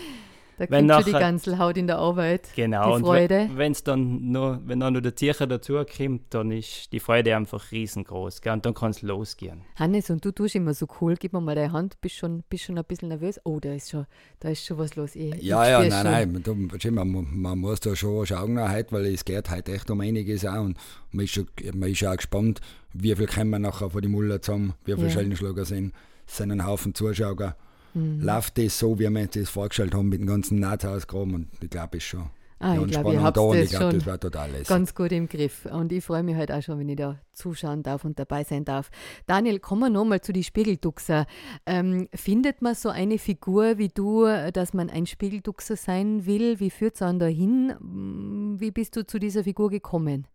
Da 0.61 0.67
Wenn 0.69 0.89
kommt 0.89 0.93
schon 0.93 1.05
die 1.07 1.13
nachher- 1.13 1.21
Ganzelhaut 1.27 1.77
in 1.79 1.87
der 1.87 1.97
Arbeit. 1.99 2.49
genau, 2.55 2.89
Die 2.89 2.93
und 2.97 3.01
Freude. 3.01 3.49
wenn 3.55 3.73
es 3.73 3.83
dann 3.83 4.31
noch, 4.31 4.61
wenn 4.67 4.79
dann 4.81 4.93
noch 4.93 5.01
der 5.01 5.17
Zircher 5.17 5.47
dazukommt, 5.47 6.25
dann 6.35 6.51
ist 6.51 6.93
die 6.93 7.01
Freude 7.01 7.35
einfach 7.35 7.73
riesengroß, 7.73 8.43
gell, 8.43 8.53
und 8.53 8.67
dann 8.67 8.75
kann 8.75 8.91
es 8.91 9.01
losgehen. 9.01 9.63
Hannes, 9.77 10.11
und 10.11 10.23
du 10.23 10.33
tust 10.33 10.55
immer 10.57 10.75
so 10.75 10.87
cool. 11.01 11.15
Gib 11.19 11.33
mir 11.33 11.41
mal 11.41 11.55
deine 11.55 11.73
Hand. 11.73 11.99
Bist 12.03 12.17
schon, 12.17 12.43
bist 12.51 12.65
schon 12.65 12.77
ein 12.77 12.85
bisschen 12.85 13.09
nervös? 13.09 13.41
Oh, 13.45 13.59
da 13.59 13.73
ist 13.73 13.89
schon, 13.89 14.05
da 14.39 14.51
ist 14.51 14.67
schon 14.67 14.77
was 14.77 14.97
los. 14.97 15.17
Ich, 15.17 15.35
ich 15.35 15.43
Ja, 15.43 15.67
ja, 15.67 15.79
spür's 15.79 15.95
nein, 16.05 16.43
schon. 16.83 16.95
nein, 16.95 17.11
man, 17.11 17.27
man 17.41 17.59
muss 17.59 17.81
da 17.81 17.97
schon 17.97 18.27
schauen, 18.27 18.71
heute, 18.71 18.93
weil 18.93 19.07
es 19.07 19.25
geht 19.25 19.51
heute 19.51 19.73
echt 19.73 19.91
um 19.91 20.03
einiges 20.03 20.45
auch 20.45 20.61
und 20.63 20.77
man 21.11 21.25
ist, 21.25 21.33
schon, 21.33 21.47
man 21.73 21.89
ist 21.91 22.05
auch 22.05 22.15
gespannt, 22.17 22.61
wie 22.93 23.17
viel 23.17 23.27
kommen 23.29 23.63
nachher 23.63 23.89
von 23.89 24.03
den 24.03 24.11
Muller 24.11 24.43
zusammen, 24.43 24.75
wie 24.85 24.93
viele 24.93 25.07
Ja. 25.07 25.11
Schellenschläger 25.15 25.65
sind, 25.65 25.95
es 26.27 26.37
sind 26.37 26.51
ein 26.53 26.67
Haufen 26.67 26.95
Zuschauer. 26.95 27.57
Mhm. 27.95 28.21
Läuft 28.21 28.59
das 28.59 28.79
so, 28.79 28.99
wie 28.99 29.09
wir 29.09 29.21
uns 29.21 29.31
das 29.33 29.49
vorgestellt 29.51 29.95
haben, 29.95 30.09
mit 30.09 30.21
dem 30.21 30.27
ganzen 30.27 30.61
Nahthausgraben 30.61 31.35
und 31.35 31.49
ich 31.61 31.71
glaube, 31.71 31.97
es 31.99 32.05
ist 32.05 32.09
schon 32.11 32.31
Ah, 32.63 32.75
ich 32.75 32.81
ganz 32.81 32.91
glaube, 32.91 33.09
ihr 33.15 33.21
spannend 33.21 33.23
habt 33.23 33.37
da 33.39 33.41
das 33.49 33.65
ich 33.65 33.71
glaube, 33.71 33.85
schon 33.87 33.95
das 33.95 34.07
war 34.07 34.21
total 34.21 34.51
lässig. 34.51 34.69
ganz 34.69 34.95
gut 34.95 35.13
im 35.13 35.29
Griff. 35.31 35.65
Und 35.65 35.93
ich 35.93 36.05
freue 36.05 36.23
mich 36.23 36.37
heute 36.37 36.55
auch 36.55 36.63
schon, 36.63 36.79
wenn 36.79 36.91
ich 36.91 36.97
da 36.97 37.19
zuschauen 37.33 37.83
darf 37.83 38.05
und 38.05 38.19
dabei 38.19 38.45
sein 38.45 38.67
darf. 38.67 38.91
Daniel, 39.27 39.61
kommen 39.61 39.81
wir 39.81 39.89
nochmal 39.89 40.21
zu 40.21 40.35
die 40.35 40.45
Spiegelduxer. 40.45 41.25
Ähm, 41.65 42.07
findet 42.15 42.61
man 42.61 42.75
so 42.75 42.91
eine 42.91 43.17
Figur 43.19 43.79
wie 43.79 43.89
du, 43.89 44.27
dass 44.53 44.75
man 44.75 44.91
ein 44.91 45.07
Spiegelduxer 45.07 45.77
sein 45.77 46.27
will? 46.27 46.61
Wie 46.61 46.69
führt 46.69 46.97
es 46.97 47.03
einen 47.03 47.19
dahin? 47.19 47.69
Mm, 47.81 48.61
Wie 48.61 48.71
bist 48.71 48.95
du 48.95 49.07
zu 49.07 49.19
dieser 49.19 49.43
Figur 49.45 49.71
gekommen? 49.71 50.27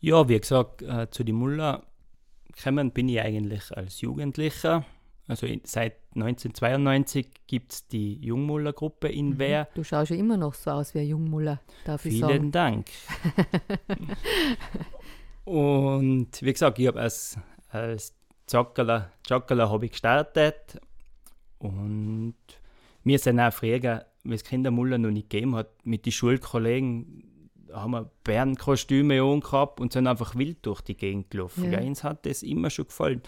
Ja, 0.00 0.26
wie 0.26 0.40
gesagt, 0.40 0.80
äh, 0.80 1.10
zu 1.10 1.22
die 1.22 1.32
Muller 1.34 1.82
gekommen 2.56 2.92
bin 2.92 3.10
ich 3.10 3.20
eigentlich 3.20 3.76
als 3.76 4.00
Jugendlicher. 4.00 4.86
Also 5.30 5.46
in, 5.46 5.60
seit 5.62 5.94
1992 6.16 7.28
gibt 7.46 7.72
es 7.72 7.86
die 7.86 8.14
Jungmuller-Gruppe 8.16 9.06
in 9.08 9.38
Wehr. 9.38 9.68
Du 9.74 9.84
schaust 9.84 10.10
ja 10.10 10.16
immer 10.16 10.36
noch 10.36 10.54
so 10.54 10.72
aus 10.72 10.92
wie 10.92 10.98
ein 10.98 11.06
Jungmuller, 11.06 11.60
darf 11.84 12.04
ich 12.04 12.18
sagen. 12.18 12.32
Vielen 12.32 12.50
Dank. 12.50 12.86
Und 15.44 16.42
wie 16.42 16.52
gesagt, 16.52 16.80
ich 16.80 16.88
habe 16.88 17.00
als, 17.00 17.38
als 17.68 18.12
Jockerler, 18.50 19.12
Jockerler 19.28 19.70
habe 19.70 19.84
ich 19.84 19.92
gestartet 19.92 20.80
und 21.58 22.34
wir 23.04 23.18
sind 23.18 23.38
auch 23.38 23.52
früher, 23.52 24.06
wie 24.24 24.34
es 24.34 24.44
Kindermuller 24.44 24.98
noch 24.98 25.10
nicht 25.10 25.30
gegeben 25.30 25.54
hat, 25.54 25.68
mit 25.84 26.06
den 26.06 26.12
Schulkollegen 26.12 27.24
haben 27.72 27.92
wir 27.92 28.10
Bärenkostüme 28.24 29.22
angehabt 29.22 29.80
und 29.80 29.92
sind 29.92 30.08
einfach 30.08 30.34
wild 30.34 30.66
durch 30.66 30.80
die 30.80 30.96
Gegend 30.96 31.30
gelaufen. 31.30 31.70
Ja. 31.70 31.80
Ja. 31.80 31.86
Uns 31.86 32.02
hat 32.02 32.26
das 32.26 32.42
immer 32.42 32.68
schon 32.70 32.86
gefallen. 32.86 33.22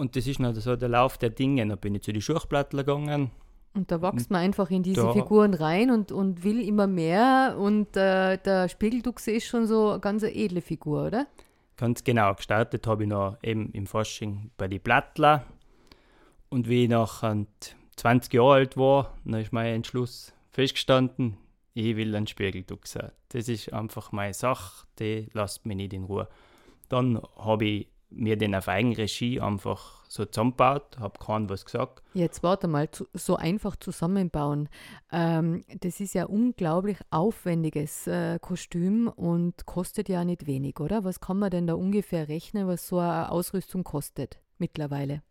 Und 0.00 0.16
das 0.16 0.26
ist 0.26 0.40
noch 0.40 0.54
so 0.54 0.76
der 0.76 0.88
Lauf 0.88 1.18
der 1.18 1.28
Dinge. 1.30 1.66
Dann 1.66 1.78
bin 1.78 1.94
ich 1.94 2.02
zu 2.02 2.12
den 2.12 2.22
Schurchplattler 2.22 2.84
gegangen. 2.84 3.30
Und 3.74 3.90
da 3.92 4.00
wächst 4.02 4.30
man 4.30 4.40
einfach 4.40 4.70
in 4.70 4.82
diese 4.82 5.02
Da- 5.02 5.12
Figuren 5.12 5.54
rein 5.54 5.90
und, 5.90 6.10
und 6.10 6.42
will 6.42 6.66
immer 6.66 6.86
mehr. 6.86 7.56
Und 7.58 7.96
äh, 7.96 8.38
der 8.38 8.68
Spiegelduchse 8.68 9.30
ist 9.30 9.44
schon 9.46 9.66
so 9.66 9.90
eine 9.90 10.00
ganz 10.00 10.22
edle 10.22 10.62
Figur, 10.62 11.06
oder? 11.06 11.26
Ganz 11.76 12.02
genau, 12.02 12.34
gestartet 12.34 12.86
habe 12.86 13.04
ich 13.04 13.08
noch 13.08 13.36
eben 13.42 13.70
im 13.72 13.86
Fasching 13.86 14.50
bei 14.56 14.68
den 14.68 14.80
Plattler. 14.80 15.44
Und 16.48 16.68
wie 16.68 16.84
ich 16.84 16.88
nach 16.90 17.22
20 17.96 18.32
Jahren 18.34 18.52
alt 18.54 18.76
war, 18.76 19.14
dann 19.24 19.40
ist 19.40 19.52
mein 19.52 19.74
Entschluss 19.74 20.32
festgestanden, 20.50 21.36
ich 21.74 21.94
will 21.96 22.16
einen 22.16 22.26
Spiegelduchser. 22.26 23.12
Das 23.28 23.48
ist 23.48 23.72
einfach 23.72 24.12
meine 24.12 24.34
Sache, 24.34 24.86
die 24.98 25.28
lasst 25.32 25.64
mich 25.66 25.76
nicht 25.76 25.92
in 25.92 26.04
Ruhe. 26.04 26.26
Dann 26.88 27.20
habe 27.38 27.64
ich 27.66 27.86
mir 28.10 28.36
den 28.36 28.54
auf 28.54 28.68
Eigenregie 28.68 29.40
einfach 29.40 30.04
so 30.08 30.24
zusammengebaut, 30.24 30.98
habe 30.98 31.18
keinem 31.18 31.48
was 31.48 31.64
gesagt. 31.64 32.02
Jetzt 32.14 32.42
warte 32.42 32.66
mal, 32.66 32.88
so 33.14 33.36
einfach 33.36 33.76
zusammenbauen. 33.76 34.68
Ähm, 35.12 35.62
das 35.80 36.00
ist 36.00 36.14
ja 36.14 36.26
unglaublich 36.26 36.98
aufwendiges 37.10 38.06
äh, 38.06 38.38
Kostüm 38.40 39.08
und 39.08 39.66
kostet 39.66 40.08
ja 40.08 40.24
nicht 40.24 40.46
wenig, 40.46 40.80
oder? 40.80 41.04
Was 41.04 41.20
kann 41.20 41.38
man 41.38 41.50
denn 41.50 41.66
da 41.66 41.74
ungefähr 41.74 42.28
rechnen, 42.28 42.66
was 42.66 42.88
so 42.88 42.98
eine 42.98 43.30
Ausrüstung 43.30 43.84
kostet 43.84 44.40
mittlerweile? 44.58 45.22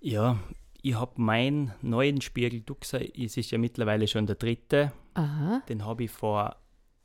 Ja, 0.00 0.38
ich 0.82 0.94
habe 0.94 1.12
meinen 1.16 1.72
neuen 1.80 2.20
Spiegel 2.20 2.60
Duxer, 2.60 3.00
es 3.16 3.36
ist 3.36 3.50
ja 3.52 3.58
mittlerweile 3.58 4.06
schon 4.08 4.26
der 4.26 4.36
dritte. 4.36 4.92
Aha. 5.14 5.62
Den 5.68 5.84
habe 5.86 6.04
ich 6.04 6.10
vor 6.10 6.56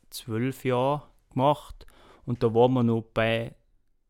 zwölf 0.10 0.66
Jahren 0.66 1.04
gemacht 1.30 1.86
und 2.26 2.44
da 2.44 2.54
waren 2.54 2.74
wir 2.74 2.84
noch 2.84 3.04
bei 3.14 3.56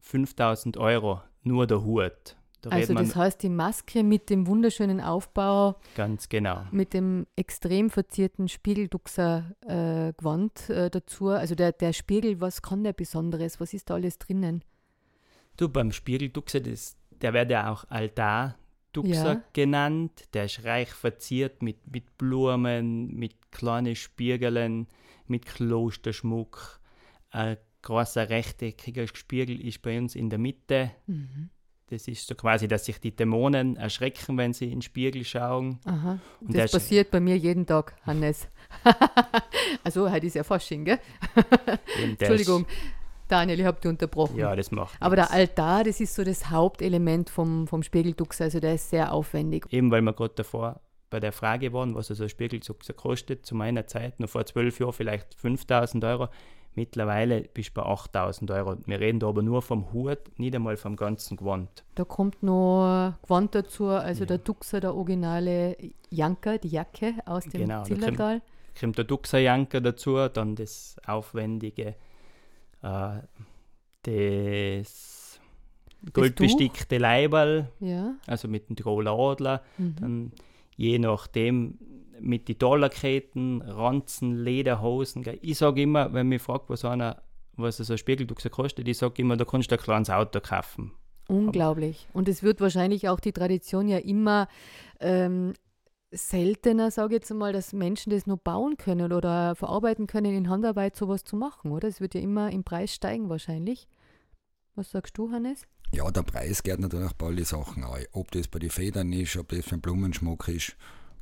5000 0.01 0.77
Euro, 0.77 1.21
nur 1.43 1.67
der 1.67 1.83
Hut. 1.83 2.35
Da 2.61 2.71
also 2.71 2.93
das 2.93 3.15
heißt 3.15 3.41
die 3.41 3.49
Maske 3.49 4.03
mit 4.03 4.29
dem 4.29 4.45
wunderschönen 4.45 4.99
Aufbau. 4.99 5.79
Ganz 5.95 6.27
genau. 6.27 6.65
Mit 6.71 6.93
dem 6.93 7.25
extrem 7.37 7.89
verzierten 7.89 8.49
Spiegelduxer-Gewand 8.49 10.69
äh, 10.69 10.87
äh, 10.87 10.89
dazu. 10.89 11.29
Also 11.29 11.55
der, 11.55 11.71
der 11.71 11.93
Spiegel, 11.93 12.41
was 12.41 12.61
kann 12.61 12.83
der 12.83 12.91
Besonderes? 12.91 13.61
Was 13.61 13.73
ist 13.73 13.89
da 13.89 13.93
alles 13.93 14.19
drinnen? 14.19 14.65
Du, 15.55 15.69
beim 15.69 15.93
Spiegelduxer, 15.93 16.59
das, 16.59 16.97
der 17.21 17.33
wird 17.33 17.49
ja 17.49 17.71
auch 17.71 17.85
Altarduxer 17.89 19.33
ja. 19.33 19.41
genannt. 19.53 20.27
Der 20.33 20.43
ist 20.45 20.65
reich 20.65 20.89
verziert 20.89 21.63
mit, 21.63 21.77
mit 21.89 22.17
Blumen, 22.17 23.15
mit 23.15 23.51
kleinen 23.51 23.95
Spiegeln, 23.95 24.87
mit 25.27 25.45
Klosterschmuck. 25.45 26.81
Ein 27.31 27.55
großer 27.81 28.29
rechteckiger 28.29 29.07
Spiegel 29.07 29.59
ist 29.65 29.81
bei 29.81 29.97
uns 29.97 30.15
in 30.15 30.29
der 30.29 30.39
Mitte. 30.39 30.91
Mhm. 31.07 31.49
Das 31.89 32.07
ist 32.07 32.27
so 32.27 32.35
quasi, 32.35 32.67
dass 32.67 32.85
sich 32.85 32.99
die 32.99 33.15
Dämonen 33.15 33.75
erschrecken, 33.75 34.37
wenn 34.37 34.53
sie 34.53 34.65
in 34.65 34.71
den 34.73 34.81
Spiegel 34.83 35.25
schauen. 35.25 35.79
Aha. 35.85 36.19
Und 36.39 36.55
das 36.55 36.71
passiert 36.71 37.09
bei 37.09 37.19
mir 37.19 37.35
jeden 37.35 37.65
Tag, 37.65 37.95
Hannes. 38.05 38.47
also, 39.83 40.09
heute 40.09 40.27
ist 40.27 40.35
ja 40.35 40.43
Fasching, 40.43 40.85
gell? 40.85 40.99
Entschuldigung. 41.99 42.67
Daniel, 43.27 43.59
ich 43.59 43.65
habe 43.65 43.79
dich 43.79 43.89
unterbrochen. 43.89 44.37
Ja, 44.37 44.55
das 44.55 44.71
macht. 44.71 44.95
Aber 44.99 45.15
der 45.15 45.31
Altar, 45.31 45.83
das 45.83 45.99
ist 45.99 46.13
so 46.13 46.23
das 46.23 46.49
Hauptelement 46.49 47.29
vom, 47.29 47.67
vom 47.67 47.81
Spiegeldux, 47.81 48.41
also 48.41 48.59
der 48.59 48.75
ist 48.75 48.89
sehr 48.89 49.11
aufwendig. 49.11 49.65
Eben, 49.71 49.89
weil 49.91 50.01
wir 50.01 50.13
gerade 50.13 50.33
davor 50.35 50.81
bei 51.09 51.19
der 51.19 51.31
Frage 51.31 51.73
waren, 51.73 51.95
was 51.95 52.09
also 52.09 52.23
ein 52.23 52.29
Spiegeldux 52.29 52.91
kostet, 52.95 53.45
zu 53.45 53.55
meiner 53.55 53.87
Zeit, 53.87 54.19
noch 54.19 54.29
vor 54.29 54.45
zwölf 54.45 54.79
Jahren 54.79 54.93
vielleicht 54.93 55.33
5000 55.35 56.03
Euro. 56.03 56.29
Mittlerweile 56.75 57.41
bist 57.53 57.69
du 57.69 57.81
bei 57.81 57.83
8000 57.83 58.51
Euro. 58.51 58.77
Wir 58.85 58.99
reden 58.99 59.19
da 59.19 59.27
aber 59.27 59.41
nur 59.41 59.61
vom 59.61 59.91
Hut, 59.91 60.19
nicht 60.37 60.55
einmal 60.55 60.77
vom 60.77 60.95
ganzen 60.95 61.35
Gewand. 61.35 61.83
Da 61.95 62.05
kommt 62.05 62.41
noch 62.43 63.13
Gewand 63.23 63.55
dazu, 63.55 63.87
also 63.87 64.21
ja. 64.21 64.25
der 64.27 64.37
Duxer, 64.37 64.79
der 64.79 64.95
originale 64.95 65.75
Janker, 66.09 66.57
die 66.57 66.69
Jacke 66.69 67.15
aus 67.25 67.45
dem 67.45 67.61
genau, 67.61 67.83
Zillertal. 67.83 68.39
Da 68.39 68.79
kommt 68.79 68.97
der 68.97 69.05
Duxer-Janker 69.05 69.81
dazu, 69.81 70.29
dann 70.29 70.55
das 70.55 70.97
aufwendige, 71.05 71.95
äh, 72.81 73.19
das 74.03 75.39
goldbestickte 76.13 76.97
Leiberl, 76.97 77.69
ja. 77.79 78.15
also 78.25 78.47
mit 78.47 78.69
dem 78.69 78.75
Tiroler 78.75 79.17
Adler. 79.17 79.63
Mhm. 79.77 79.95
Dann 79.99 80.31
je 80.75 80.97
nachdem 80.97 81.77
mit 82.21 82.47
den 82.47 82.57
Dollarketten, 82.57 83.61
Ranzen, 83.61 84.43
Lederhosen. 84.43 85.23
Gell. 85.23 85.39
Ich 85.41 85.57
sage 85.57 85.81
immer, 85.81 86.13
wenn 86.13 86.27
mich 86.27 86.41
fragt, 86.41 86.69
was 86.69 86.85
einer, 86.85 87.21
was 87.53 87.77
so 87.77 87.93
ein 87.93 87.97
Spiegelduxer 87.97 88.49
kostet, 88.49 88.87
ich 88.87 88.97
sage 88.97 89.21
immer, 89.21 89.37
da 89.37 89.45
kannst 89.45 89.71
du 89.71 89.75
ein 89.75 89.81
kleines 89.81 90.09
Auto 90.09 90.39
kaufen. 90.39 90.91
Unglaublich. 91.27 92.07
Und 92.13 92.27
es 92.27 92.41
wird 92.41 92.59
wahrscheinlich 92.59 93.07
auch 93.07 93.19
die 93.19 93.33
Tradition 93.33 93.87
ja 93.87 93.99
immer 93.99 94.47
ähm, 94.99 95.53
seltener, 96.11 96.89
sage 96.89 97.15
ich 97.15 97.21
jetzt 97.21 97.31
mal, 97.31 97.53
dass 97.53 97.71
Menschen 97.71 98.11
das 98.11 98.25
nur 98.25 98.37
bauen 98.37 98.77
können 98.77 99.13
oder 99.13 99.55
verarbeiten 99.55 100.07
können, 100.07 100.33
in 100.33 100.49
Handarbeit 100.49 100.95
sowas 100.95 101.23
zu 101.23 101.35
machen, 101.35 101.71
oder? 101.71 101.87
Es 101.87 102.01
wird 102.01 102.15
ja 102.15 102.21
immer 102.21 102.51
im 102.51 102.63
Preis 102.63 102.95
steigen 102.95 103.29
wahrscheinlich. 103.29 103.87
Was 104.75 104.91
sagst 104.91 105.17
du, 105.17 105.31
Hannes? 105.31 105.63
Ja, 105.93 106.09
der 106.09 106.23
Preis 106.23 106.63
geht 106.63 106.79
natürlich 106.79 107.13
bei 107.13 107.27
allen 107.27 107.45
Sachen 107.45 107.83
ein. 107.83 108.05
Ob 108.11 108.31
das 108.31 108.47
bei 108.47 108.59
den 108.59 108.69
Federn 108.69 109.11
ist, 109.13 109.37
ob 109.37 109.49
das 109.49 109.69
beim 109.69 109.81
Blumenschmuck 109.81 110.47
ist 110.47 110.75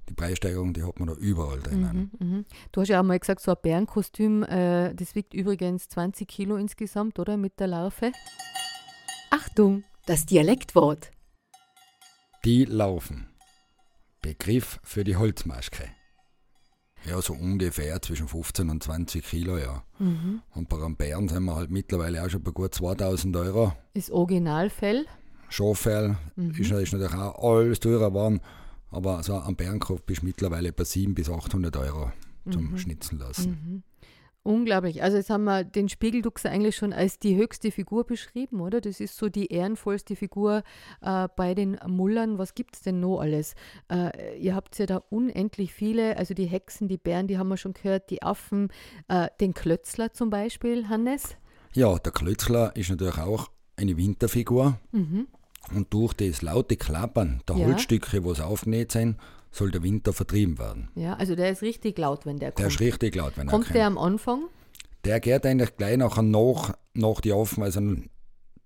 die 0.10 0.14
Preissteigerung, 0.14 0.74
die 0.74 0.84
hat 0.84 1.00
man 1.00 1.10
da 1.10 1.14
überall 1.16 1.60
drinnen. 1.60 2.12
Mhm, 2.20 2.38
mh. 2.38 2.44
Du 2.72 2.82
hast 2.82 2.88
ja 2.88 3.00
auch 3.00 3.04
mal 3.04 3.20
gesagt, 3.20 3.42
so 3.42 3.52
ein 3.52 3.58
Bärenkostüm, 3.62 4.44
äh, 4.44 4.94
das 4.94 5.16
wiegt 5.16 5.34
übrigens 5.34 5.90
20 5.90 6.28
Kilo 6.28 6.56
insgesamt, 6.58 7.20
oder? 7.20 7.38
Mit 7.38 7.60
der 7.60 7.68
Larve. 7.68 8.12
Achtung, 9.32 9.84
das 10.06 10.26
Dialektwort. 10.26 11.12
Die 12.46 12.66
laufen. 12.66 13.28
Begriff 14.22 14.80
für 14.84 15.04
die 15.04 15.16
Holzmaske. 15.16 15.90
Ja, 17.06 17.22
so 17.22 17.34
ungefähr 17.34 18.02
zwischen 18.02 18.28
15 18.28 18.70
und 18.70 18.84
20 18.84 19.24
Kilo, 19.24 19.58
ja. 19.58 19.84
Mhm. 20.00 20.42
Und 20.54 20.68
bei 20.68 20.78
einem 20.78 20.96
Bären 20.96 21.30
sind 21.30 21.44
wir 21.44 21.56
halt 21.56 21.70
mittlerweile 21.70 22.24
auch 22.24 22.30
schon 22.30 22.44
bei 22.44 22.52
gut 22.52 22.74
2000 22.74 23.36
Euro. 23.38 23.74
Ist 23.94 24.12
Originalfell? 24.12 25.06
Schaffell 25.50 26.18
mhm. 26.36 26.52
ist, 26.52 26.72
ist 26.72 26.94
natürlich 26.94 27.14
auch 27.14 27.42
alles 27.42 27.80
teurer 27.80 28.10
geworden. 28.10 28.42
Aber 28.90 29.22
so 29.24 29.36
am 29.36 29.56
Bärenkopf 29.56 30.02
bist 30.04 30.22
du 30.22 30.26
mittlerweile 30.26 30.72
bei 30.72 30.84
700 30.84 31.16
bis 31.16 31.30
800 31.30 31.78
Euro 31.78 32.12
zum 32.50 32.72
mhm. 32.72 32.78
Schnitzen 32.78 33.20
lassen. 33.20 33.50
Mhm. 33.50 33.84
Unglaublich. 34.48 35.04
Also 35.04 35.18
jetzt 35.18 35.30
haben 35.30 35.44
wir 35.44 35.66
den 35.66 35.90
Spiegelduxer 35.90 36.50
eigentlich 36.50 36.78
schon 36.78 36.94
als 36.94 37.20
die 37.20 37.36
höchste 37.36 37.70
Figur 37.70 38.06
beschrieben, 38.06 38.62
oder? 38.62 38.80
Das 38.80 39.02
ist 39.02 39.18
so 39.18 39.28
die 39.28 39.48
ehrenvollste 39.48 40.16
Figur 40.16 40.64
äh, 41.02 41.28
bei 41.36 41.54
den 41.54 41.78
Mullern. 41.86 42.38
Was 42.38 42.56
gibt 42.56 42.78
es 42.78 42.82
denn 42.82 43.02
noch 43.02 43.20
alles? 43.20 43.56
Äh, 43.92 44.40
ihr 44.40 44.56
habt 44.56 44.80
ja 44.80 44.86
da 44.86 45.04
unendlich 45.10 45.74
viele, 45.74 46.16
also 46.16 46.34
die 46.34 46.46
Hexen, 46.46 46.88
die 46.88 46.98
Bären, 46.98 47.28
die 47.28 47.38
haben 47.38 47.50
wir 47.50 47.58
schon 47.58 47.74
gehört, 47.74 48.10
die 48.10 48.24
Affen, 48.24 48.70
äh, 49.10 49.28
den 49.42 49.54
Klötzler 49.54 50.14
zum 50.14 50.30
Beispiel, 50.30 50.88
Hannes? 50.88 51.36
Ja, 51.74 52.00
der 52.00 52.14
Klötzler 52.14 52.74
ist 52.74 52.90
natürlich 52.90 53.18
auch 53.18 53.50
eine 53.76 53.98
Winterfigur. 53.98 54.80
Mhm. 54.94 55.28
Und 55.74 55.94
durch 55.94 56.14
das 56.14 56.42
laute 56.42 56.78
Klappern 56.78 57.42
der 57.48 57.58
ja. 57.58 57.66
Holzstücke, 57.68 58.24
was 58.26 58.40
aufgenäht 58.40 58.92
sind, 58.92 59.18
soll 59.52 59.72
der 59.72 59.84
Winter 59.84 60.14
vertrieben 60.14 60.58
werden. 60.60 60.90
Ja, 60.96 61.14
also 61.14 61.36
der 61.36 61.52
ist 61.52 61.62
richtig 61.62 61.98
laut, 61.98 62.26
wenn 62.26 62.40
der 62.40 62.52
kommt. 62.52 62.60
Der 62.60 62.68
ist 62.68 62.80
richtig 62.80 63.16
laut, 63.16 63.38
wenn 63.38 63.48
kommt 63.48 63.48
er 63.48 63.52
kommt. 63.52 63.66
Kommt 63.66 63.76
der 63.76 63.88
am 63.88 63.98
Anfang? 63.98 64.44
Der 65.04 65.20
geht 65.20 65.46
eigentlich 65.46 65.76
gleich 65.78 65.98
nachher 65.98 66.22
nach, 66.22 66.74
nach 66.94 67.22
die 67.22 67.34
Affen, 67.34 67.64
also 67.64 67.80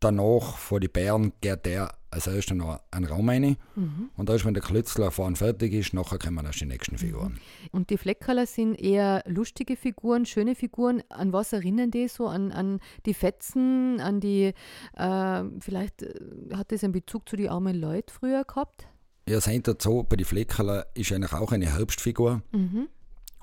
danach 0.01 0.57
vor 0.57 0.79
die 0.79 0.87
Bären 0.87 1.31
geht 1.39 1.65
der 1.65 1.93
als 2.11 2.27
erstes 2.27 2.57
noch 2.57 2.81
einen 2.91 3.05
Raum 3.05 3.29
rein. 3.29 3.55
Mhm. 3.75 4.09
Und 4.17 4.29
erst 4.29 4.45
wenn 4.45 4.53
der 4.53 4.61
Klötzler 4.61 5.11
vorne 5.11 5.37
fertig 5.37 5.71
ist, 5.71 5.93
nachher 5.93 6.19
kommen 6.19 6.45
erst 6.45 6.59
die 6.59 6.65
nächsten 6.65 6.97
Figuren. 6.97 7.33
Mhm. 7.33 7.39
Und 7.71 7.89
die 7.89 7.97
Fleckerler 7.97 8.45
sind 8.45 8.75
eher 8.75 9.23
lustige 9.25 9.77
Figuren, 9.77 10.25
schöne 10.25 10.55
Figuren. 10.55 11.01
An 11.09 11.31
was 11.31 11.53
erinnern 11.53 11.89
die 11.89 12.09
so? 12.09 12.27
An, 12.27 12.51
an 12.51 12.81
die 13.05 13.13
Fetzen, 13.13 14.01
an 14.01 14.19
die, 14.19 14.53
äh, 14.97 15.43
vielleicht 15.61 16.03
äh, 16.03 16.13
hat 16.53 16.73
das 16.73 16.83
einen 16.83 16.91
Bezug 16.91 17.29
zu 17.29 17.37
den 17.37 17.47
armen 17.47 17.79
Leuten 17.79 18.11
früher 18.11 18.43
gehabt? 18.43 18.87
Ja, 19.29 19.39
seid 19.39 19.67
dazu, 19.67 20.05
bei 20.07 20.17
den 20.17 20.25
Fleckerler 20.25 20.87
ist 20.93 21.13
eigentlich 21.13 21.33
auch 21.33 21.53
eine 21.53 21.73
Herbstfigur. 21.73 22.41
Mhm. 22.51 22.89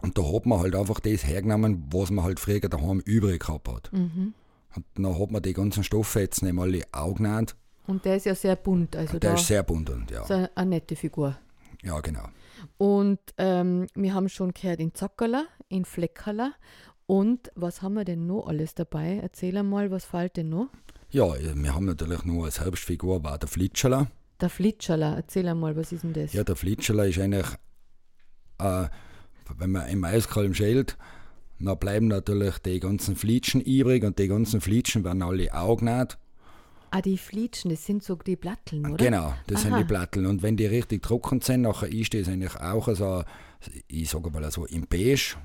Und 0.03 0.19
da 0.19 0.23
hat 0.23 0.45
man 0.45 0.61
halt 0.61 0.77
einfach 0.77 1.01
das 1.01 1.27
hergenommen, 1.27 1.87
was 1.91 2.11
man 2.11 2.25
halt 2.25 2.39
früher 2.39 2.61
daheim 2.61 3.01
übrig 3.01 3.41
gehabt 3.41 3.69
hat. 3.69 3.93
Mhm. 3.93 4.35
Und 4.77 4.85
dann 4.95 5.19
hat 5.19 5.31
man 5.31 5.43
die 5.43 5.55
ganzen 5.55 5.85
Stofffetzen 5.85 6.49
die 6.71 6.85
Augen 6.93 7.25
genannt 7.25 7.57
und 7.89 8.05
der 8.05 8.17
ist 8.17 8.27
ja 8.27 8.35
sehr 8.35 8.55
bunt. 8.55 8.95
Also 8.95 9.19
der 9.19 9.35
ist 9.35 9.47
sehr 9.47 9.63
bunt 9.63 9.89
und 9.89 10.11
ja. 10.11 10.23
Ist 10.23 10.31
eine, 10.31 10.51
eine 10.55 10.71
nette 10.71 10.95
Figur. 10.95 11.39
Ja, 11.83 11.99
genau. 12.01 12.29
Und 12.77 13.19
ähm, 13.39 13.87
wir 13.95 14.13
haben 14.13 14.29
schon 14.29 14.53
gehört 14.53 14.79
in 14.79 14.95
Zackerler, 14.95 15.47
in 15.69 15.87
Fleckerler. 15.87 16.53
Und 17.07 17.51
was 17.55 17.81
haben 17.81 17.95
wir 17.95 18.05
denn 18.05 18.27
noch 18.27 18.47
alles 18.47 18.75
dabei? 18.75 19.21
Erzähl 19.23 19.57
einmal, 19.57 19.91
was 19.91 20.05
fällt 20.05 20.37
denn 20.37 20.51
noch? 20.51 20.69
Ja, 21.09 21.33
wir 21.35 21.75
haben 21.75 21.87
natürlich 21.87 22.27
nur 22.27 22.45
als 22.45 22.61
Herbstfigur 22.61 23.25
war 23.25 23.39
der 23.39 23.49
Flitscherler. 23.49 24.09
Der 24.39 24.51
Flitscherler, 24.51 25.17
erzähl 25.17 25.49
einmal, 25.49 25.75
was 25.75 25.91
ist 25.91 26.05
denn 26.05 26.13
das? 26.13 26.35
Ja, 26.35 26.45
der 26.45 26.57
Flitscherler 26.57 27.07
ist 27.07 27.19
eigentlich, 27.19 27.47
äh, 28.59 28.89
wenn 29.57 29.71
man 29.71 29.89
im 29.89 30.05
Eiskalm 30.05 30.53
schält, 30.53 30.99
dann 31.61 31.79
bleiben 31.79 32.09
natürlich 32.09 32.59
die 32.59 32.81
ganzen 32.81 33.17
Flitschen 33.17 33.61
übrig 33.61 34.05
und 34.05 34.19
die 34.19 34.29
ganzen 34.29 34.61
Flitschen 34.61 35.05
werden 35.05 35.23
alle 35.23 35.53
augennaht 35.53 36.19
Ah, 36.91 37.03
die 37.03 37.19
Flitschen, 37.19 37.71
das 37.71 37.85
sind 37.85 38.03
so 38.03 38.15
die 38.17 38.37
Platteln, 38.37 38.87
oder? 38.87 39.05
Genau, 39.05 39.35
das 39.47 39.61
Aha. 39.61 39.69
sind 39.69 39.79
die 39.79 39.85
Platteln. 39.85 40.27
Und 40.27 40.43
wenn 40.43 40.57
die 40.57 40.67
richtig 40.67 41.03
trocken 41.03 41.41
sind, 41.43 41.63
nachher 41.63 41.93
ist 41.93 42.15
das 42.15 42.29
eigentlich 42.29 42.57
auch 42.57 42.89
so, 42.95 43.25
ich 43.89 44.09
sage 44.09 44.31
mal 44.31 44.51
so 44.51 44.65
im 44.65 44.87
Beige 44.87 45.37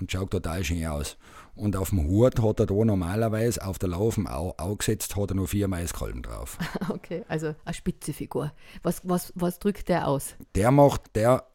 und 0.00 0.10
schaut 0.10 0.32
total 0.32 0.64
schön 0.64 0.84
aus. 0.86 1.16
Und 1.54 1.76
auf 1.76 1.90
dem 1.90 2.08
Hut 2.08 2.40
hat 2.42 2.60
er 2.60 2.66
da 2.66 2.74
normalerweise 2.74 3.64
auf 3.64 3.78
der 3.78 3.90
Laufen 3.90 4.26
auch, 4.26 4.58
auch 4.58 4.76
gesetzt, 4.76 5.14
hat 5.14 5.30
er 5.30 5.36
noch 5.36 5.46
vier 5.46 5.68
Maiskolben 5.68 6.22
drauf. 6.22 6.58
Okay, 6.88 7.24
also 7.28 7.54
eine 7.64 7.74
spitze 7.74 8.12
Figur. 8.12 8.52
Was, 8.82 9.08
was, 9.08 9.32
was 9.36 9.58
drückt 9.58 9.88
der 9.88 10.08
aus? 10.08 10.34
Der 10.54 10.70
macht, 10.70 11.14
der 11.14 11.46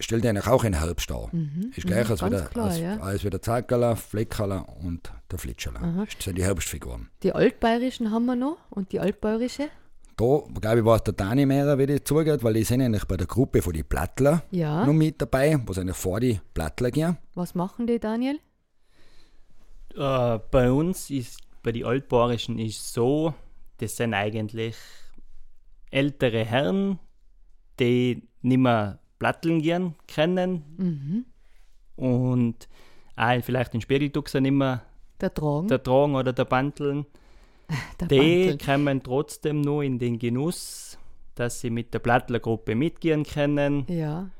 stellt 0.00 0.26
eigentlich 0.26 0.46
auch 0.46 0.64
ein 0.64 0.74
Herbst 0.74 1.10
dar. 1.10 1.28
Mhm. 1.32 1.72
Ist 1.76 1.86
gleich 1.86 2.06
mhm, 2.06 2.12
als, 2.12 2.24
wieder, 2.24 2.40
klar, 2.46 2.66
als, 2.66 2.80
ja. 2.80 2.96
als 2.98 3.24
wieder 3.24 3.40
Zackerler, 3.40 3.96
Fleckerler 3.96 4.66
und 4.82 5.12
der 5.30 5.38
Flitscherler. 5.38 5.82
Aha. 5.82 6.04
Das 6.04 6.24
sind 6.24 6.38
die 6.38 6.44
Herbstfiguren. 6.44 7.10
Die 7.22 7.32
altbayerischen 7.32 8.10
haben 8.10 8.26
wir 8.26 8.36
noch 8.36 8.58
und 8.70 8.92
die 8.92 9.00
altbayerische? 9.00 9.68
Da, 10.16 10.42
glaube 10.60 10.80
ich, 10.80 10.84
war 10.84 10.96
es 10.96 11.04
der 11.04 11.14
Dani 11.14 11.46
mehr, 11.46 11.78
wie 11.78 11.86
das 11.86 12.04
zugeht, 12.04 12.44
weil 12.44 12.54
die 12.54 12.64
sind 12.64 12.82
eigentlich 12.82 13.06
bei 13.06 13.16
der 13.16 13.26
Gruppe 13.26 13.62
von 13.62 13.72
den 13.72 13.86
Plattler 13.86 14.42
Ja. 14.50 14.84
noch 14.84 14.92
mit 14.92 15.20
dabei, 15.20 15.58
wo 15.64 15.72
sie 15.72 15.80
eigentlich 15.80 15.96
vor 15.96 16.20
die 16.20 16.38
Plattler 16.52 16.90
gehen. 16.90 17.16
Was 17.34 17.54
machen 17.54 17.86
die, 17.86 17.98
Daniel? 17.98 18.38
Äh, 19.94 20.38
bei 20.50 20.70
uns 20.70 21.10
ist, 21.10 21.40
bei 21.62 21.72
den 21.72 21.84
Altbayerischen 21.84 22.58
ist 22.58 22.92
so, 22.92 23.34
das 23.78 23.96
sind 23.96 24.12
eigentlich 24.14 24.76
ältere 25.90 26.44
Herren, 26.44 26.98
die 27.78 28.28
nicht 28.42 28.58
mehr 28.58 28.99
Platteln 29.20 29.62
gehen 29.62 29.94
können 30.12 30.64
Mhm. 30.76 31.24
und 31.96 32.68
auch 33.16 33.42
vielleicht 33.42 33.72
den 33.74 33.80
Spiegeltuxer 33.80 34.40
nicht 34.40 34.52
mehr 34.52 34.82
Der 35.20 35.32
Tragen, 35.32 35.68
der 35.68 35.82
tragen 35.82 36.14
oder 36.16 36.32
der 36.32 36.46
Banteln. 36.46 37.06
der 38.00 38.08
Die 38.08 38.16
Banteln. 38.18 38.58
kommen 38.58 39.02
trotzdem 39.02 39.60
nur 39.60 39.84
in 39.84 39.98
den 39.98 40.18
Genuss, 40.18 40.98
dass 41.36 41.60
sie 41.60 41.70
mit 41.70 41.94
der 41.94 41.98
Plattlergruppe 42.00 42.74
mitgehen 42.74 43.22
können 43.24 43.84
Ja, 43.88 44.30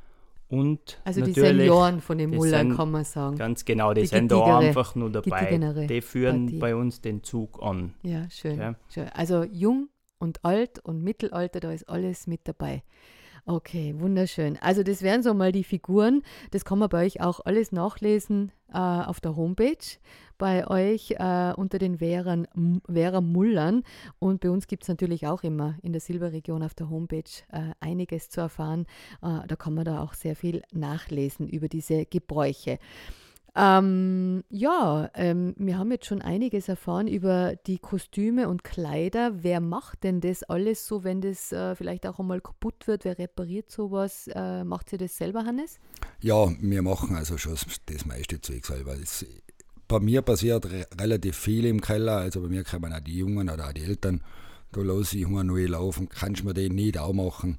und 0.48 1.00
also 1.04 1.20
die 1.24 1.32
Senioren 1.32 2.00
von 2.00 2.18
den 2.18 2.30
Mullern, 2.30 2.68
sind 2.68 2.76
kann 2.76 2.90
man 2.90 3.04
sagen. 3.04 3.36
ganz 3.36 3.64
genau, 3.64 3.92
die, 3.94 4.00
Die 4.00 4.06
sind 4.08 4.32
da 4.32 4.58
einfach 4.58 4.94
nur 4.96 5.10
dabei. 5.10 5.58
Die 5.86 6.00
führen 6.00 6.46
Partie. 6.46 6.58
bei 6.58 6.74
uns 6.74 7.00
den 7.02 7.22
Zug 7.22 7.62
an. 7.62 7.94
Ja, 8.02 8.28
schön, 8.30 8.58
Ja. 8.58 8.74
schön. 8.92 9.08
Also 9.10 9.44
jung 9.44 9.88
und 10.18 10.44
alt 10.44 10.78
und 10.80 11.02
Mittelalter, 11.04 11.60
da 11.60 11.70
ist 11.72 11.88
alles 11.88 12.26
mit 12.26 12.40
dabei. 12.44 12.82
Okay, 13.46 13.94
wunderschön. 13.98 14.58
Also 14.60 14.82
das 14.82 15.02
wären 15.02 15.22
so 15.22 15.34
mal 15.34 15.52
die 15.52 15.64
Figuren. 15.64 16.22
Das 16.50 16.64
kann 16.64 16.78
man 16.78 16.88
bei 16.88 17.04
euch 17.04 17.20
auch 17.20 17.40
alles 17.44 17.72
nachlesen 17.72 18.52
äh, 18.72 18.78
auf 18.78 19.20
der 19.20 19.34
Homepage. 19.34 19.76
Bei 20.38 20.66
euch 20.68 21.12
äh, 21.18 21.52
unter 21.56 21.78
den 21.78 22.00
M- 22.00 22.80
Währer 22.86 23.20
Mullern. 23.20 23.82
Und 24.18 24.40
bei 24.40 24.50
uns 24.50 24.66
gibt 24.66 24.84
es 24.84 24.88
natürlich 24.88 25.26
auch 25.26 25.42
immer 25.42 25.76
in 25.82 25.92
der 25.92 26.00
Silberregion 26.00 26.62
auf 26.62 26.74
der 26.74 26.90
Homepage 26.90 27.24
äh, 27.50 27.72
einiges 27.80 28.30
zu 28.30 28.40
erfahren. 28.40 28.86
Äh, 29.22 29.46
da 29.46 29.56
kann 29.56 29.74
man 29.74 29.84
da 29.84 30.02
auch 30.02 30.14
sehr 30.14 30.36
viel 30.36 30.62
nachlesen 30.72 31.48
über 31.48 31.68
diese 31.68 32.06
Gebräuche. 32.06 32.78
Ähm, 33.56 34.44
ja, 34.48 35.10
ähm, 35.14 35.54
wir 35.58 35.78
haben 35.78 35.90
jetzt 35.90 36.06
schon 36.06 36.22
einiges 36.22 36.68
erfahren 36.68 37.08
über 37.08 37.56
die 37.66 37.78
Kostüme 37.78 38.48
und 38.48 38.62
Kleider. 38.62 39.42
Wer 39.42 39.60
macht 39.60 40.04
denn 40.04 40.20
das 40.20 40.42
alles 40.44 40.86
so, 40.86 41.02
wenn 41.04 41.20
das 41.20 41.50
äh, 41.52 41.74
vielleicht 41.74 42.06
auch 42.06 42.18
einmal 42.20 42.40
kaputt 42.40 42.86
wird? 42.86 43.04
Wer 43.04 43.18
repariert 43.18 43.70
sowas? 43.70 44.28
Äh, 44.32 44.64
macht 44.64 44.92
ihr 44.92 44.98
das 44.98 45.16
selber, 45.16 45.44
Hannes? 45.44 45.78
Ja, 46.20 46.48
wir 46.60 46.82
machen 46.82 47.16
also 47.16 47.38
schon 47.38 47.56
das 47.86 48.06
meiste 48.06 48.40
Zeug 48.40 48.64
selber. 48.64 48.94
Es, 48.94 49.26
bei 49.88 49.98
mir 49.98 50.22
passiert 50.22 50.66
re 50.66 50.86
relativ 51.00 51.36
viel 51.36 51.64
im 51.64 51.80
Keller, 51.80 52.18
also 52.18 52.42
bei 52.42 52.48
mir 52.48 52.62
kommen 52.62 52.92
auch 52.92 53.00
die 53.00 53.18
Jungen 53.18 53.50
oder 53.50 53.68
auch 53.68 53.72
die 53.72 53.82
Eltern. 53.82 54.22
Da 54.72 54.82
lasse 54.82 55.16
ich 55.16 55.22
immer 55.24 55.42
neu 55.42 55.66
laufen, 55.66 56.08
kannst 56.08 56.42
du 56.42 56.46
mir 56.46 56.54
den 56.54 56.76
nicht 56.76 56.96
auch 56.98 57.12
machen. 57.12 57.58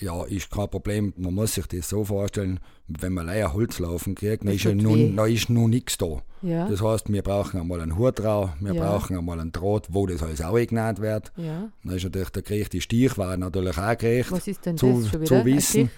Ja, 0.00 0.24
ist 0.24 0.50
kein 0.50 0.68
Problem. 0.68 1.12
Man 1.16 1.34
muss 1.34 1.54
sich 1.54 1.66
das 1.66 1.88
so 1.90 2.04
vorstellen, 2.04 2.58
wenn 2.88 3.12
man 3.12 3.26
leider 3.26 3.52
Holz 3.52 3.78
laufen 3.78 4.14
kriegt, 4.14 4.44
dann 4.44 4.54
ist, 4.54 4.64
ja 4.64 4.74
nun, 4.74 5.14
dann 5.16 5.30
ist 5.30 5.50
noch 5.50 5.68
nichts 5.68 5.98
da. 5.98 6.22
Ja. 6.42 6.68
Das 6.68 6.82
heißt, 6.82 7.12
wir 7.12 7.22
brauchen 7.22 7.60
einmal 7.60 7.80
einen 7.82 7.98
Hutrau, 7.98 8.50
wir 8.60 8.74
Ja. 8.74 8.82
brauchen 8.82 9.16
einmal 9.18 9.38
einen 9.38 9.52
Draht, 9.52 9.88
wo 9.90 10.06
das 10.06 10.22
alles 10.22 10.40
auch 10.40 10.54
genäht 10.56 11.00
wird. 11.00 11.32
ja. 11.36 11.70
Dann 11.84 11.96
ist 11.96 12.04
natürlich 12.04 12.30
der 12.30 12.42
Griech, 12.42 12.68
die 12.70 12.80
Stich 12.80 13.18
war 13.18 13.36
natürlich 13.36 13.76
auch 13.78 13.96
gerecht 13.98 14.32
Was 14.32 14.48
ist 14.48 14.64
denn 14.64 14.78
zu, 14.78 15.00
das 15.02 15.08
schon 15.10 15.20
wieder? 15.20 15.40
zu 15.40 15.44
wissen. 15.44 15.90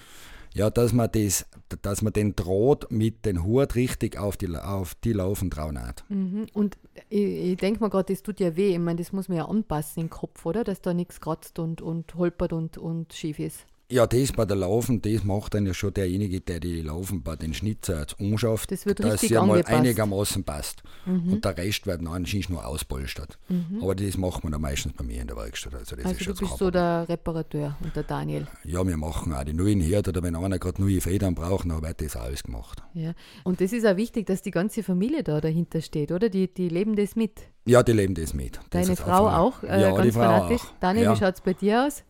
Ja, 0.55 0.69
dass 0.69 0.93
man, 0.93 1.09
das, 1.11 1.47
dass 1.81 2.03
man 2.03 2.13
den 2.13 2.37
Draht 2.37 2.91
mit 2.91 3.25
dem 3.25 3.43
Hut 3.43 3.75
richtig 3.75 4.19
auf 4.19 4.37
die, 4.37 4.55
auf 4.55 4.95
die 4.97 5.15
Laufen 5.15 5.51
trauen 5.51 5.81
hat. 5.81 6.05
Mhm. 6.11 6.45
Und 6.53 6.77
ich, 7.09 7.23
ich 7.53 7.57
denke 7.57 7.83
mir 7.83 7.89
gerade, 7.89 8.13
das 8.13 8.23
tut 8.23 8.39
ja 8.39 8.55
weh. 8.55 8.73
Ich 8.75 8.79
meine, 8.79 8.99
das 8.99 9.13
muss 9.13 9.29
man 9.31 9.39
ja 9.39 9.47
anpassen 9.47 10.03
im 10.03 10.11
Kopf, 10.11 10.45
oder? 10.45 10.63
Dass 10.63 10.83
da 10.83 10.93
nichts 10.93 11.23
kratzt 11.23 11.59
und, 11.59 11.81
und 11.81 12.15
holpert 12.17 12.53
und, 12.53 12.77
und 12.77 13.15
schief 13.15 13.39
ist. 13.39 13.65
Ja, 13.93 14.07
das 14.07 14.33
bei 14.33 14.47
der 14.47 14.57
Laufen, 14.57 15.03
das 15.03 15.23
macht 15.23 15.53
dann 15.53 15.67
ja 15.67 15.75
schon 15.75 15.93
derjenige, 15.93 16.41
der 16.41 16.61
die 16.61 16.81
Laufen 16.81 17.23
bei 17.23 17.37
den 17.37 17.53
Schnitzer 17.53 18.01
jetzt 18.01 18.19
umschafft, 18.19 18.71
Das 18.73 18.87
wird 18.87 19.01
dass 19.01 19.21
sie 19.21 19.37
angepasst. 19.37 19.69
einigermaßen 19.69 20.45
passt. 20.45 20.83
Und 21.05 21.45
der 21.45 21.57
Rest 21.59 21.87
wird 21.87 22.01
dann 22.01 22.09
anscheinend 22.09 22.49
nur 22.49 22.67
auspolstert. 22.67 23.39
Aber 23.83 23.95
das 23.95 24.17
macht 24.17 24.45
man 24.45 24.53
dann 24.53 24.63
meistens 24.63 24.95
bei 24.95 25.05
mir 25.05 25.21
in 25.21 25.27
der 25.27 25.37
Werkstatt. 25.37 25.75
Also, 25.75 25.95
das 25.97 26.07
Also 26.07 26.19
ist 26.19 26.27
du 26.41 26.47
bist 26.47 26.57
so 26.59 26.71
der 26.71 27.07
Reparateur 27.09 27.77
und 27.85 27.95
der 27.95 28.05
Daniel. 28.05 28.47
Ja, 28.65 28.87
wir 28.87 28.97
machen 28.97 29.35
auch 29.35 29.45
die 29.45 29.53
neuen 29.53 29.81
Herd 29.81 30.09
oder 30.09 30.23
wenn 30.23 30.37
einer 30.37 30.59
gerade 30.59 30.81
neue 30.81 31.01
Federn 31.03 31.35
braucht, 31.35 31.69
dann 31.69 31.83
wird 31.83 32.01
das 32.01 32.17
alles 32.17 32.43
gemacht. 32.45 32.83
Ja. 32.95 33.13
Und 33.45 33.61
das 33.61 33.73
ist 33.75 33.85
auch 33.87 33.97
wichtig, 33.97 34.27
dass 34.27 34.41
die 34.41 34.53
ganze 34.53 34.83
Familie 34.83 35.23
da 35.23 35.39
dahinter 35.41 35.83
steht, 35.83 36.13
oder? 36.13 36.31
Die, 36.31 36.53
die 36.53 36.71
leben 36.71 36.97
das 36.97 37.15
mit. 37.15 37.43
Ja, 37.67 37.83
die 37.83 37.93
leben 37.93 38.15
das 38.15 38.33
mit. 38.33 38.57
Das 38.71 38.87
Deine 38.87 38.97
Frau 38.97 39.27
einfach- 39.27 39.39
auch, 39.39 39.63
äh, 39.65 39.81
ja, 39.83 39.91
ganz 39.91 40.03
die 40.05 40.13
Frau 40.13 40.21
fanatisch. 40.21 40.63
auch. 40.63 40.75
Daniel, 40.81 41.05
ja. 41.05 41.13
wie 41.15 41.19
schaut 41.19 41.35
es 41.35 41.41
bei 41.43 41.53
dir 41.53 41.87
aus? 41.87 42.03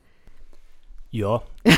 Ja. 1.12 1.42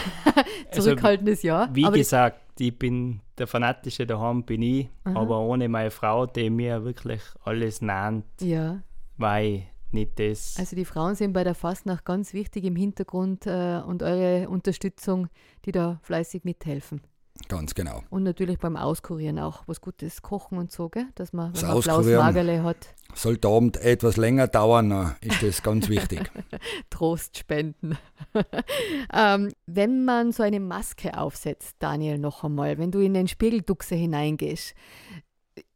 Also, 0.70 0.90
Zurückhaltendes 0.90 1.42
Ja. 1.44 1.68
wie 1.72 1.84
aber 1.84 1.96
gesagt, 1.96 2.40
ich 2.58 2.76
bin 2.76 3.20
der 3.38 3.46
Fanatische 3.46 4.06
daheim 4.06 4.42
bin 4.42 4.62
ich, 4.62 4.88
Aha. 5.04 5.20
aber 5.20 5.38
ohne 5.38 5.68
meine 5.68 5.92
Frau, 5.92 6.26
die 6.26 6.50
mir 6.50 6.84
wirklich 6.84 7.20
alles 7.44 7.80
nennt, 7.80 8.24
ja, 8.40 8.82
weil 9.16 9.62
nicht 9.92 10.18
das. 10.18 10.56
also 10.58 10.74
die 10.74 10.84
Frauen 10.84 11.14
sind 11.14 11.32
bei 11.32 11.44
der 11.44 11.54
Fastnacht 11.54 12.04
ganz 12.04 12.32
wichtig 12.32 12.64
im 12.64 12.74
Hintergrund 12.74 13.46
äh, 13.46 13.80
und 13.86 14.02
eure 14.02 14.48
Unterstützung, 14.48 15.28
die 15.64 15.70
da 15.70 16.00
fleißig 16.02 16.42
mithelfen. 16.42 17.00
Ganz 17.48 17.74
genau. 17.74 18.02
Und 18.10 18.22
natürlich 18.22 18.58
beim 18.58 18.76
Auskurieren 18.76 19.38
auch 19.38 19.64
was 19.66 19.80
Gutes 19.80 20.22
kochen 20.22 20.58
und 20.58 20.72
so, 20.72 20.88
gell? 20.88 21.06
dass 21.14 21.32
man, 21.32 21.48
wenn 21.48 21.52
Das 21.54 21.62
man 21.62 21.70
blaues 21.72 21.88
Auskurieren. 21.88 22.24
Magerle 22.24 22.62
hat, 22.62 22.94
Sollte 23.14 23.40
der 23.40 23.50
Abend 23.50 23.76
etwas 23.76 24.16
länger 24.16 24.48
dauern, 24.48 24.90
dann 24.90 25.16
ist 25.20 25.42
das 25.42 25.62
ganz 25.62 25.88
wichtig. 25.88 26.30
Trost 26.90 27.38
spenden. 27.38 27.96
ähm, 29.12 29.52
wenn 29.66 30.04
man 30.04 30.32
so 30.32 30.42
eine 30.42 30.60
Maske 30.60 31.16
aufsetzt, 31.16 31.76
Daniel, 31.78 32.18
noch 32.18 32.44
einmal, 32.44 32.78
wenn 32.78 32.90
du 32.90 33.00
in 33.00 33.14
den 33.14 33.28
Spiegelduchse 33.28 33.94
hineingehst, 33.94 34.74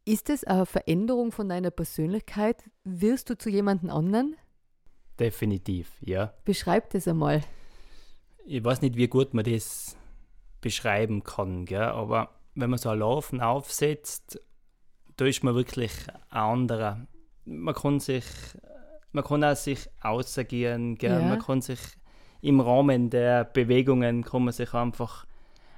ist 0.05 0.29
das 0.29 0.43
eine 0.43 0.65
Veränderung 0.65 1.31
von 1.31 1.47
deiner 1.47 1.71
Persönlichkeit? 1.71 2.63
Wirst 2.83 3.29
du 3.29 3.37
zu 3.37 3.49
jemandem 3.49 3.91
anderen? 3.91 4.35
Definitiv, 5.19 5.91
ja. 6.01 6.33
Beschreib 6.45 6.89
das 6.91 7.07
einmal. 7.07 7.41
Ich 8.45 8.63
weiß 8.63 8.81
nicht, 8.81 8.95
wie 8.95 9.07
gut 9.07 9.33
man 9.33 9.45
das 9.45 9.95
beschreiben 10.61 11.23
kann, 11.23 11.65
gell? 11.65 11.81
aber 11.83 12.29
wenn 12.55 12.69
man 12.69 12.79
so 12.79 12.89
ein 12.89 12.99
Laufen 12.99 13.41
aufsetzt, 13.41 14.41
da 15.17 15.25
ist 15.25 15.43
man 15.43 15.55
wirklich 15.55 15.91
ein 16.31 16.37
anderer. 16.39 17.07
Man 17.45 17.73
kann 17.75 17.99
sich, 17.99 18.25
man 19.11 19.23
kann 19.23 19.43
auch 19.43 19.55
sich 19.55 19.87
außergehen, 20.01 20.97
gell? 20.97 21.21
Ja. 21.21 21.27
man 21.27 21.39
kann 21.39 21.61
sich 21.61 21.79
im 22.41 22.59
Rahmen 22.61 23.09
der 23.09 23.43
Bewegungen 23.43 24.23
kann 24.23 24.43
man 24.45 24.53
sich 24.53 24.73
einfach 24.73 25.25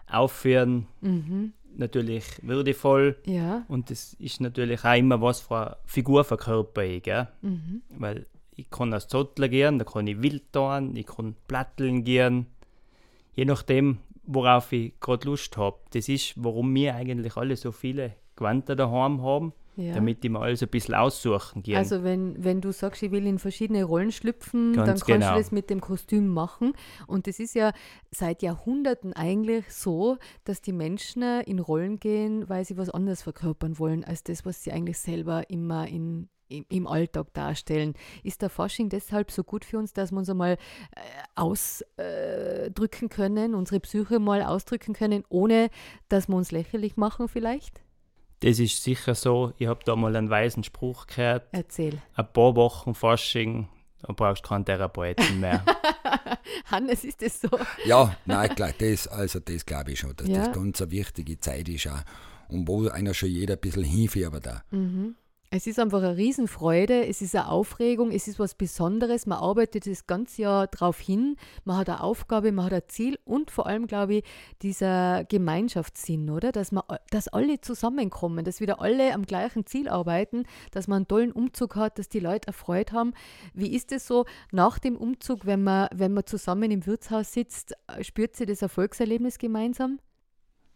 aufführen, 0.07 0.87
Mhm. 1.01 1.53
natürlich 1.75 2.25
würdevoll. 2.43 3.17
Ja. 3.25 3.63
Und 3.67 3.89
das 3.89 4.13
ist 4.15 4.41
natürlich 4.41 4.83
auch 4.83 4.95
immer 4.97 5.21
was 5.21 5.39
für 5.41 5.67
eine 5.67 5.77
Figur 5.85 6.23
verkörper 6.23 6.83
ich, 6.83 7.03
gell? 7.03 7.27
Mhm. 7.41 7.81
Weil 7.97 8.25
ich 8.55 8.69
kann 8.69 8.93
als 8.93 9.07
Zottler 9.07 9.47
gehen, 9.49 9.79
da 9.79 9.85
kann 9.85 10.05
ich 10.07 10.21
wild 10.21 10.51
tun, 10.53 10.95
ich 10.95 11.07
kann 11.07 11.35
platteln 11.47 12.03
gehen. 12.03 12.47
Je 13.33 13.45
nachdem, 13.45 13.99
worauf 14.23 14.71
ich 14.71 14.99
gerade 14.99 15.27
Lust 15.27 15.57
habe. 15.57 15.77
Das 15.91 16.10
ist, 16.10 16.34
warum 16.36 16.73
wir 16.73 16.95
eigentlich 16.95 17.38
alle 17.38 17.55
so 17.55 17.71
viele 17.71 18.15
Gewandte 18.36 18.75
daheim 18.75 19.21
haben, 19.21 19.53
ja. 19.75 19.93
damit 19.93 20.23
ich 20.23 20.31
mir 20.31 20.39
alles 20.39 20.62
ein 20.62 20.69
bisschen 20.69 20.95
aussuchen 20.95 21.63
kann. 21.63 21.75
Also 21.75 22.03
wenn, 22.03 22.43
wenn 22.43 22.62
du 22.62 22.71
sagst, 22.71 23.03
ich 23.03 23.12
will 23.12 23.25
in 23.25 23.39
verschiedene 23.39 23.84
Rollen 23.84 24.12
schlüpfen, 24.12 24.73
dann 24.73 24.86
Ganz 24.86 25.05
kannst 25.05 25.21
genau. 25.21 25.34
du 25.34 25.38
das 25.39 25.51
mit 25.51 25.69
dem 25.69 25.81
Kostüm 25.81 26.27
machen. 26.27 26.73
Und 27.07 27.27
das 27.27 27.39
ist 27.39 27.55
ja 27.55 27.71
seit 28.12 28.41
Jahrhunderten 28.41 29.13
eigentlich 29.13 29.71
so, 29.71 30.17
dass 30.43 30.62
die 30.62 30.73
Menschen 30.73 31.23
in 31.45 31.60
Rollen 31.60 31.99
gehen, 31.99 32.49
weil 32.49 32.65
sie 32.65 32.77
was 32.77 32.89
anderes 32.89 33.21
verkörpern 33.21 33.79
wollen, 33.79 34.03
als 34.03 34.23
das, 34.23 34.45
was 34.45 34.63
sie 34.63 34.71
eigentlich 34.71 34.99
selber 34.99 35.49
immer 35.49 35.88
in, 35.88 36.29
im, 36.69 36.87
Alltag 36.87 37.33
darstellen. 37.33 37.93
Ist 38.23 38.41
der 38.41 38.49
Fasching 38.49 38.89
deshalb 38.89 39.31
so 39.31 39.43
gut 39.43 39.65
für 39.65 39.77
uns, 39.77 39.93
dass 39.93 40.11
wir 40.11 40.17
uns 40.17 40.29
einmal 40.29 40.53
äh, 40.53 40.99
ausdrücken 41.35 43.09
können, 43.09 43.55
unsere 43.55 43.79
Psyche 43.79 44.19
mal 44.19 44.43
ausdrücken 44.43 44.93
können, 44.93 45.23
ohne 45.29 45.69
dass 46.09 46.27
wir 46.27 46.35
uns 46.35 46.51
lächerlich 46.51 46.97
machen 46.97 47.27
vielleicht? 47.27 47.81
das 48.43 48.57
ist 48.57 48.81
sicher 48.83 49.13
so. 49.13 49.53
Ich 49.59 49.67
habe 49.67 49.81
da 49.85 49.95
mal 49.95 50.15
einen 50.15 50.31
weisen 50.31 50.63
Spruch 50.63 51.05
gehört. 51.05 51.47
Erzähl. 51.51 52.01
Ein 52.15 52.33
paar 52.33 52.55
Wochen 52.55 52.95
Fasching, 52.95 53.67
da 54.01 54.13
brauchst 54.13 54.43
du 54.43 54.49
keinen 54.49 54.65
Therapeuten 54.65 55.39
mehr. 55.39 55.63
Hannes, 56.65 57.03
ist 57.03 57.21
das 57.21 57.39
so? 57.39 57.49
Ja, 57.85 58.15
nein, 58.25 58.49
klar, 58.55 58.71
das, 58.77 59.07
also 59.07 59.39
das 59.39 59.63
glaube 59.63 59.91
ich 59.91 59.99
schon, 59.99 60.15
dass 60.15 60.27
Ja. 60.27 60.45
das 60.47 60.55
ganz 60.55 60.81
eine 60.81 60.89
wichtige 60.89 61.39
Zeit 61.39 61.69
ist 61.69 61.87
auch. 61.87 62.01
Und 62.49 62.67
wo 62.67 62.87
einer 62.87 63.13
schon 63.13 63.29
jeder 63.29 63.53
ein 63.53 63.59
bisschen 63.59 63.83
hinfährt 63.83 64.43
da. 64.43 64.63
Mhm. 64.71 65.15
Es 65.53 65.67
ist 65.67 65.79
einfach 65.79 66.01
eine 66.01 66.15
Riesenfreude, 66.15 67.07
es 67.07 67.21
ist 67.21 67.35
eine 67.35 67.49
Aufregung, 67.49 68.11
es 68.11 68.29
ist 68.29 68.39
was 68.39 68.55
Besonderes. 68.55 69.25
Man 69.25 69.39
arbeitet 69.39 69.85
das 69.85 70.07
ganze 70.07 70.43
Jahr 70.43 70.67
darauf 70.67 70.97
hin, 70.97 71.35
man 71.65 71.75
hat 71.75 71.89
eine 71.89 72.01
Aufgabe, 72.01 72.53
man 72.53 72.67
hat 72.67 72.73
ein 72.73 72.83
Ziel 72.87 73.19
und 73.25 73.51
vor 73.51 73.67
allem, 73.67 73.85
glaube 73.85 74.13
ich, 74.13 74.23
dieser 74.61 75.25
Gemeinschaftssinn, 75.25 76.29
oder? 76.29 76.53
Dass, 76.53 76.71
man, 76.71 76.85
dass 77.09 77.27
alle 77.27 77.59
zusammenkommen, 77.59 78.45
dass 78.45 78.61
wieder 78.61 78.79
alle 78.79 79.13
am 79.13 79.23
gleichen 79.23 79.65
Ziel 79.65 79.89
arbeiten, 79.89 80.45
dass 80.71 80.87
man 80.87 80.99
einen 80.99 81.07
tollen 81.09 81.33
Umzug 81.33 81.75
hat, 81.75 81.99
dass 81.99 82.07
die 82.07 82.21
Leute 82.21 82.47
erfreut 82.47 82.93
haben. 82.93 83.11
Wie 83.53 83.75
ist 83.75 83.91
es 83.91 84.07
so 84.07 84.23
nach 84.53 84.79
dem 84.79 84.95
Umzug, 84.95 85.45
wenn 85.45 85.65
man, 85.65 85.89
wenn 85.93 86.13
man 86.13 86.25
zusammen 86.25 86.71
im 86.71 86.85
Wirtshaus 86.85 87.33
sitzt, 87.33 87.75
spürt 87.99 88.37
sie 88.37 88.45
das 88.45 88.61
Erfolgserlebnis 88.61 89.37
gemeinsam? 89.37 89.99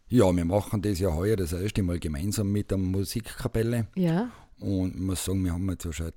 Ja, 0.08 0.30
wir 0.36 0.44
machen 0.44 0.82
das 0.82 1.00
ja 1.00 1.14
heuer 1.14 1.36
das 1.36 1.54
erste 1.54 1.82
Mal 1.82 1.98
gemeinsam 1.98 2.52
mit 2.52 2.70
der 2.70 2.76
Musikkapelle. 2.76 3.86
Ja. 3.96 4.30
Und 4.60 4.94
ich 4.94 5.00
muss 5.00 5.24
sagen, 5.24 5.44
wir 5.44 5.52
haben 5.52 5.68
jetzt 5.70 5.86
seit, 5.92 6.14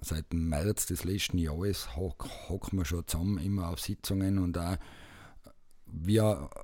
seit 0.00 0.32
März 0.32 0.86
des 0.86 1.04
letzten 1.04 1.38
Jahres 1.38 1.96
hocken 1.96 2.78
wir 2.78 2.84
schon 2.84 3.06
zusammen, 3.06 3.38
immer 3.38 3.68
auf 3.68 3.80
Sitzungen 3.80 4.38
und 4.38 4.58
auch 4.58 4.76
wie, 5.86 6.20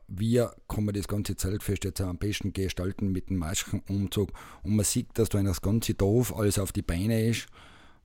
wie 0.08 0.44
kann 0.68 0.84
man 0.84 0.94
das 0.94 1.06
ganze 1.06 1.36
Zeltfest 1.36 1.84
jetzt 1.84 2.00
am 2.00 2.18
besten 2.18 2.52
gestalten 2.52 3.12
mit 3.12 3.30
dem 3.30 3.36
Maskenumzug. 3.38 4.32
Und 4.62 4.76
man 4.76 4.84
sieht, 4.84 5.16
dass 5.16 5.28
da 5.28 5.42
das 5.42 5.62
ganze 5.62 5.94
Dorf 5.94 6.34
alles 6.34 6.58
auf 6.58 6.72
die 6.72 6.82
Beine 6.82 7.28
ist 7.28 7.46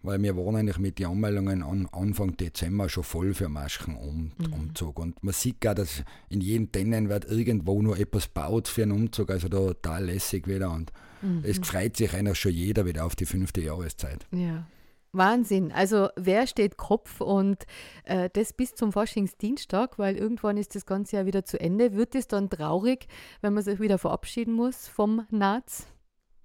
weil 0.03 0.21
wir 0.21 0.37
waren 0.37 0.55
eigentlich 0.55 0.77
mit 0.77 0.99
den 0.99 1.07
Anmeldungen 1.07 1.63
an 1.63 1.87
Anfang 1.91 2.37
Dezember 2.37 2.89
schon 2.89 3.03
voll 3.03 3.33
für 3.33 3.49
Maskenumzug. 3.49 4.97
Mhm. 4.97 5.03
Und 5.03 5.23
man 5.23 5.33
sieht 5.33 5.61
gar, 5.61 5.75
dass 5.75 6.03
in 6.29 6.41
jedem 6.41 6.71
Tennen 6.71 7.09
wird 7.09 7.25
irgendwo 7.25 7.81
nur 7.81 7.97
etwas 7.97 8.27
baut 8.27 8.67
für 8.67 8.83
einen 8.83 8.91
Umzug, 8.91 9.29
also 9.31 9.47
da 9.49 9.57
total 9.57 10.05
lässig 10.05 10.47
wieder. 10.47 10.71
Und 10.71 10.91
mhm. 11.21 11.41
es 11.43 11.59
freut 11.59 11.97
sich 11.97 12.13
eigentlich 12.13 12.39
schon 12.39 12.53
jeder 12.53 12.85
wieder 12.85 13.05
auf 13.05 13.15
die 13.15 13.25
fünfte 13.25 13.61
Jahreszeit. 13.61 14.25
Ja. 14.31 14.67
Wahnsinn. 15.13 15.71
Also 15.71 16.09
wer 16.15 16.47
steht 16.47 16.77
Kopf 16.77 17.21
und 17.21 17.65
äh, 18.03 18.29
das 18.31 18.53
bis 18.53 18.75
zum 18.75 18.91
Faschingsdienstag, 18.91 19.97
weil 19.97 20.15
irgendwann 20.15 20.57
ist 20.57 20.75
das 20.75 20.85
ganze 20.85 21.15
Jahr 21.15 21.25
wieder 21.25 21.43
zu 21.43 21.59
Ende. 21.59 21.95
Wird 21.95 22.13
es 22.13 22.27
dann 22.27 22.49
traurig, 22.49 23.07
wenn 23.41 23.53
man 23.53 23.63
sich 23.63 23.79
wieder 23.79 23.97
verabschieden 23.97 24.53
muss 24.53 24.87
vom 24.87 25.25
Naz? 25.31 25.87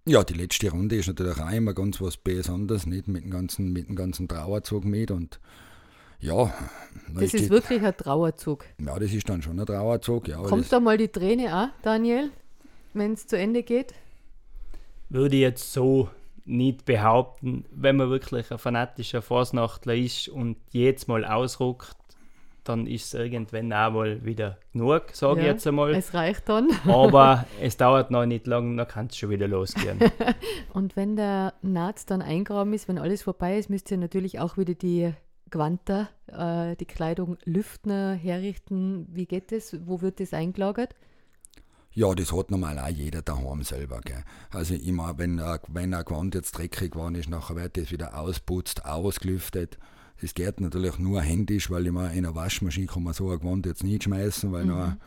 Ja, 0.05 0.25
die 0.25 0.35
letzte 0.35 0.71
Runde 0.71 0.97
ist 0.97 1.07
natürlich 1.07 1.38
auch 1.38 1.51
immer 1.51 1.75
ganz 1.75 2.01
was 2.01 2.17
Besonderes, 2.17 2.87
nicht 2.87 3.07
mit 3.07 3.23
dem 3.23 3.31
ganzen, 3.31 3.73
mit 3.73 3.88
dem 3.88 3.95
ganzen 3.95 4.27
Trauerzug 4.27 4.85
mit 4.85 5.12
und 5.12 5.38
ja. 6.19 6.53
Das 7.15 7.35
ist 7.35 7.51
wirklich 7.51 7.83
ein 7.83 7.97
Trauerzug. 7.97 8.65
Ja, 8.85 8.99
das 8.99 9.12
ist 9.12 9.29
dann 9.29 9.43
schon 9.43 9.59
ein 9.61 9.67
Trauerzug. 9.67 10.29
Ja, 10.29 10.43
Kommt 10.43 10.73
da 10.73 10.81
mal 10.81 10.97
die 10.97 11.09
Träne 11.09 11.57
auch, 11.57 11.83
Daniel, 11.83 12.31
wenn 12.95 13.12
es 13.12 13.27
zu 13.27 13.37
Ende 13.37 13.62
geht? 13.62 13.95
Würde 15.09 15.37
ich 15.37 15.43
jetzt 15.43 15.73
so 15.73 16.09
nicht 16.45 16.85
behaupten, 16.85 17.65
wenn 17.71 17.97
man 17.97 18.11
wirklich 18.11 18.51
ein 18.51 18.59
fanatischer 18.59 19.23
Fasnachtler 19.23 19.95
ist 19.95 20.29
und 20.29 20.57
jedes 20.71 21.07
Mal 21.07 21.25
ausruckt, 21.25 21.97
dann 22.64 22.87
ist 22.87 23.07
es 23.07 23.14
irgendwann 23.14 23.72
auch 23.72 23.90
mal 23.90 24.25
wieder 24.25 24.59
genug, 24.72 25.05
sage 25.12 25.40
ja, 25.40 25.46
ich 25.46 25.53
jetzt 25.53 25.66
einmal. 25.66 25.94
Es 25.94 26.14
reicht 26.14 26.48
dann. 26.48 26.70
Aber 26.87 27.46
es 27.61 27.77
dauert 27.77 28.11
noch 28.11 28.27
nicht 28.27 28.46
lang, 28.46 28.77
dann 28.77 28.88
kann 28.88 29.07
es 29.07 29.16
schon 29.16 29.31
wieder 29.31 29.48
losgehen. 29.48 29.98
und 30.72 30.96
wenn 30.96 31.16
der 31.16 31.55
Naht 31.62 32.11
dann 32.11 32.22
eingraben 32.22 32.72
ist, 32.72 32.88
wenn 32.88 32.98
alles 32.98 33.22
vorbei 33.22 33.59
ist, 33.59 33.70
müsst 33.70 33.90
ihr 33.90 33.98
natürlich 33.98 34.38
auch 34.38 34.57
wieder 34.57 34.75
die 34.75 35.12
Quanta, 35.51 36.09
äh, 36.27 36.77
die 36.77 36.87
Kleidung 36.87 37.37
lüften, 37.44 38.14
herrichten. 38.14 39.07
Wie 39.11 39.27
geht 39.27 39.53
das? 39.53 39.77
Wo 39.87 40.01
wird 40.01 40.20
das 40.20 40.33
eingelagert? 40.33 40.94
Ja, 41.94 42.14
das 42.14 42.33
hat 42.33 42.51
normal 42.51 42.79
auch 42.79 42.88
jeder 42.88 43.20
daheim 43.20 43.62
selber. 43.62 44.01
Gell. 44.01 44.25
Also 44.51 44.75
immer, 44.75 45.18
wenn, 45.18 45.38
wenn 45.68 45.92
ein 45.92 46.05
Gewand 46.05 46.35
jetzt 46.35 46.53
dreckig 46.53 46.92
geworden 46.92 47.16
ist, 47.16 47.29
nachher 47.29 47.57
wird 47.57 47.77
das 47.77 47.90
wieder 47.90 48.18
ausputzt, 48.18 48.87
ausgelüftet. 48.87 49.79
Das 50.20 50.35
geht 50.35 50.61
natürlich 50.61 50.98
nur 50.98 51.20
händisch, 51.20 51.70
weil 51.70 51.87
ich 51.87 51.88
in 51.88 51.98
einer 51.98 52.35
Waschmaschine 52.35 52.87
kann 52.87 53.03
man 53.03 53.12
so 53.12 53.31
ein 53.31 53.38
Gewand 53.38 53.66
jetzt 53.66 53.83
nicht 53.83 54.05
schmeißen, 54.05 54.53
weil 54.53 54.64
mhm. 54.64 54.68
dann 54.68 55.01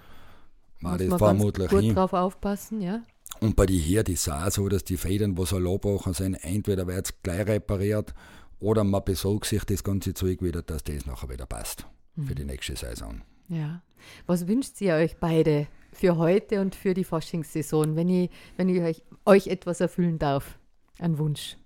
war 0.81 0.97
das 0.97 1.17
vermutlich 1.17 1.69
gut 1.69 1.81
hin. 1.81 1.95
drauf 1.95 2.13
aufpassen, 2.13 2.81
ja. 2.81 3.01
Und 3.39 3.55
bei 3.55 3.65
den 3.65 3.79
Herd 3.79 4.09
ist 4.09 4.27
es 4.27 4.33
auch 4.33 4.49
so, 4.51 4.69
dass 4.69 4.83
die 4.83 4.97
Federn, 4.97 5.35
die 5.35 5.45
so 5.45 5.57
angebrochen 5.57 6.13
sind, 6.13 6.35
entweder 6.35 6.87
wird 6.87 7.05
es 7.05 7.21
gleich 7.21 7.47
repariert 7.47 8.13
oder 8.59 8.83
man 8.83 9.03
besorgt 9.03 9.45
sich 9.45 9.63
das 9.65 9.83
ganze 9.83 10.13
Zeug 10.13 10.41
wieder, 10.41 10.61
dass 10.61 10.83
das 10.83 11.05
nachher 11.05 11.29
wieder 11.29 11.45
passt 11.45 11.85
mhm. 12.15 12.23
für 12.23 12.35
die 12.35 12.45
nächste 12.45 12.75
Saison. 12.75 13.21
Ja. 13.47 13.81
Was 14.25 14.47
wünscht 14.47 14.79
ihr 14.81 14.95
euch 14.95 15.17
beide 15.17 15.67
für 15.91 16.17
heute 16.17 16.61
und 16.61 16.75
für 16.75 16.93
die 16.93 17.03
Faschingssaison, 17.03 17.95
wenn 17.95 18.09
ich, 18.09 18.29
wenn 18.57 18.69
ich 18.69 18.81
euch, 18.81 19.03
euch 19.25 19.47
etwas 19.47 19.81
erfüllen 19.81 20.19
darf? 20.19 20.57
Ein 20.99 21.17
Wunsch. 21.17 21.57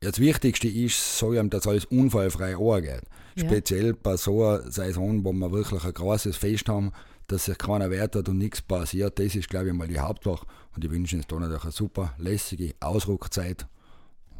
Das 0.00 0.18
Wichtigste 0.18 0.68
ist, 0.68 1.18
so 1.18 1.32
dass 1.32 1.66
alles 1.66 1.86
unfallfrei 1.86 2.56
angeht. 2.56 3.02
Ja. 3.36 3.44
Speziell 3.44 3.94
bei 3.94 4.16
so 4.16 4.44
einer 4.44 4.70
Saison, 4.70 5.24
wo 5.24 5.32
wir 5.32 5.50
wirklich 5.50 5.84
ein 5.84 5.94
großes 5.94 6.36
Fest 6.36 6.68
haben, 6.68 6.92
dass 7.26 7.46
sich 7.46 7.56
keiner 7.56 7.90
wehrt 7.90 8.16
hat 8.16 8.28
und 8.28 8.38
nichts 8.38 8.60
passiert. 8.60 9.18
Das 9.18 9.34
ist, 9.34 9.48
glaube 9.48 9.68
ich, 9.68 9.72
mal 9.72 9.88
die 9.88 9.98
Hauptsache. 9.98 10.46
Und 10.74 10.84
ich 10.84 10.90
wünsche 10.90 11.16
uns 11.16 11.26
da 11.26 11.38
natürlich 11.38 11.62
eine 11.62 11.72
super 11.72 12.14
lässige 12.18 12.74
Ausruckzeit 12.80 13.66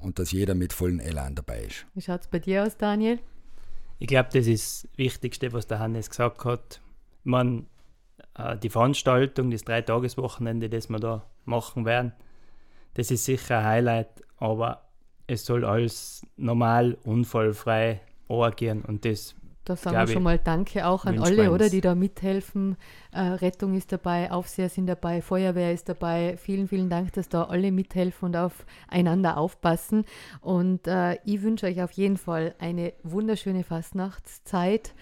und 0.01 0.19
dass 0.19 0.33
jeder 0.33 0.55
mit 0.55 0.73
vollen 0.73 1.01
Elan 1.01 1.35
dabei 1.35 1.65
ist. 1.65 1.87
Wie 1.95 2.03
schaut 2.03 2.21
es 2.21 2.27
bei 2.29 2.39
dir 2.39 2.65
aus, 2.65 2.77
Daniel? 2.77 3.19
Ich 3.99 4.09
glaube, 4.09 4.29
das 4.33 4.47
ist 4.47 4.85
das 4.85 4.99
Wichtigste, 4.99 5.53
was 5.53 5.67
der 5.67 5.79
Hannes 5.79 6.11
gesagt 6.11 6.45
hat. 6.45 6.81
Man, 7.23 7.67
äh, 8.37 8.59
die 8.59 8.69
Veranstaltung, 8.69 9.51
das 9.51 9.65
Dreitageswochenende, 9.65 10.69
das 10.69 10.91
wir 10.91 10.99
da 10.99 11.25
machen 11.45 11.85
werden, 11.85 12.13
das 12.95 13.11
ist 13.11 13.25
sicher 13.25 13.59
ein 13.59 13.65
Highlight, 13.65 14.23
aber 14.37 14.83
es 15.27 15.45
soll 15.45 15.65
alles 15.65 16.27
normal, 16.37 16.97
unfallfrei 17.05 18.01
angehen 18.29 18.83
und 18.83 19.05
das 19.05 19.35
da 19.65 19.77
sagen 19.77 19.97
wir 19.97 20.13
schon 20.13 20.23
mal 20.23 20.39
Danke 20.39 20.87
auch 20.87 21.07
an 21.07 21.19
alle, 21.21 21.51
oder, 21.51 21.71
die 21.71 21.81
da 21.81 21.95
mithelfen. 21.95 22.77
Äh, 23.13 23.21
Rettung 23.21 23.75
ist 23.75 23.93
dabei, 23.93 24.31
Aufseher 24.31 24.69
sind 24.69 24.87
dabei, 24.87 25.23
Feuerwehr 25.23 25.73
ist 25.73 25.89
dabei. 25.89 26.37
Vielen, 26.37 26.69
vielen 26.69 26.91
Dank, 26.91 27.15
dass 27.15 27.31
da 27.31 27.45
alle 27.45 27.73
mithelfen 27.73 28.27
und 28.27 28.37
aufeinander 28.37 29.39
aufpassen. 29.39 30.05
Und 30.43 30.87
äh, 30.87 31.15
ich 31.25 31.41
wünsche 31.41 31.67
euch 31.67 31.81
auf 31.83 31.93
jeden 31.93 32.19
Fall 32.19 32.55
eine 32.59 32.93
wunderschöne 33.05 33.65
Fastnachtszeit. 33.65 34.93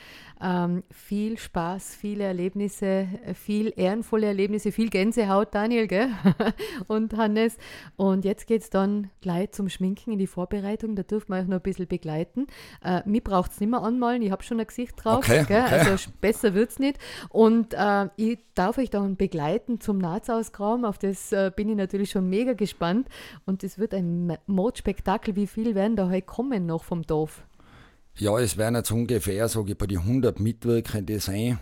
Ähm, 0.42 0.82
viel 0.90 1.38
Spaß, 1.38 1.94
viele 1.94 2.24
Erlebnisse, 2.24 3.06
viel 3.34 3.72
ehrenvolle 3.76 4.26
Erlebnisse, 4.26 4.72
viel 4.72 4.90
Gänsehaut, 4.90 5.54
Daniel 5.54 5.86
gell? 5.86 6.10
und 6.88 7.16
Hannes. 7.16 7.56
Und 7.96 8.24
jetzt 8.24 8.48
geht 8.48 8.62
es 8.62 8.70
dann 8.70 9.10
gleich 9.20 9.52
zum 9.52 9.68
Schminken 9.68 10.12
in 10.12 10.18
die 10.18 10.26
Vorbereitung. 10.26 10.96
Da 10.96 11.04
dürfen 11.04 11.32
wir 11.32 11.40
euch 11.40 11.46
noch 11.46 11.58
ein 11.58 11.62
bisschen 11.62 11.86
begleiten. 11.86 12.48
Äh, 12.84 13.02
mir 13.06 13.20
braucht 13.20 13.52
es 13.52 13.60
nicht 13.60 13.70
mehr 13.70 13.82
anmalen, 13.82 14.22
ich 14.22 14.32
habe 14.32 14.42
schon 14.42 14.58
ein 14.58 14.66
Gesicht 14.66 14.94
drauf. 14.96 15.18
Okay, 15.18 15.42
okay. 15.42 15.60
Also 15.60 16.10
besser 16.20 16.54
wird 16.54 16.70
es 16.70 16.78
nicht. 16.80 16.98
Und 17.28 17.74
äh, 17.74 18.08
ich 18.16 18.38
darf 18.54 18.78
euch 18.78 18.90
dann 18.90 19.16
begleiten 19.16 19.80
zum 19.80 19.98
Nahtsausgraben. 19.98 20.84
Auf 20.84 20.98
das 20.98 21.30
äh, 21.32 21.52
bin 21.54 21.68
ich 21.68 21.76
natürlich 21.76 22.10
schon 22.10 22.28
mega 22.28 22.54
gespannt. 22.54 23.08
Und 23.46 23.62
es 23.62 23.78
wird 23.78 23.94
ein 23.94 24.36
Mordspektakel. 24.46 25.36
Wie 25.36 25.46
viel 25.46 25.74
werden 25.74 25.96
da 25.96 26.08
heute 26.08 26.22
kommen 26.22 26.66
noch 26.66 26.82
vom 26.82 27.02
Dorf? 27.02 27.44
Ja, 28.18 28.38
es 28.38 28.56
werden 28.56 28.74
jetzt 28.76 28.92
ungefähr, 28.92 29.48
sage 29.48 29.72
ich, 29.72 29.78
bei 29.78 29.86
den 29.86 29.98
100 29.98 30.38
Mitwirkenden 30.38 31.18
sein. 31.18 31.58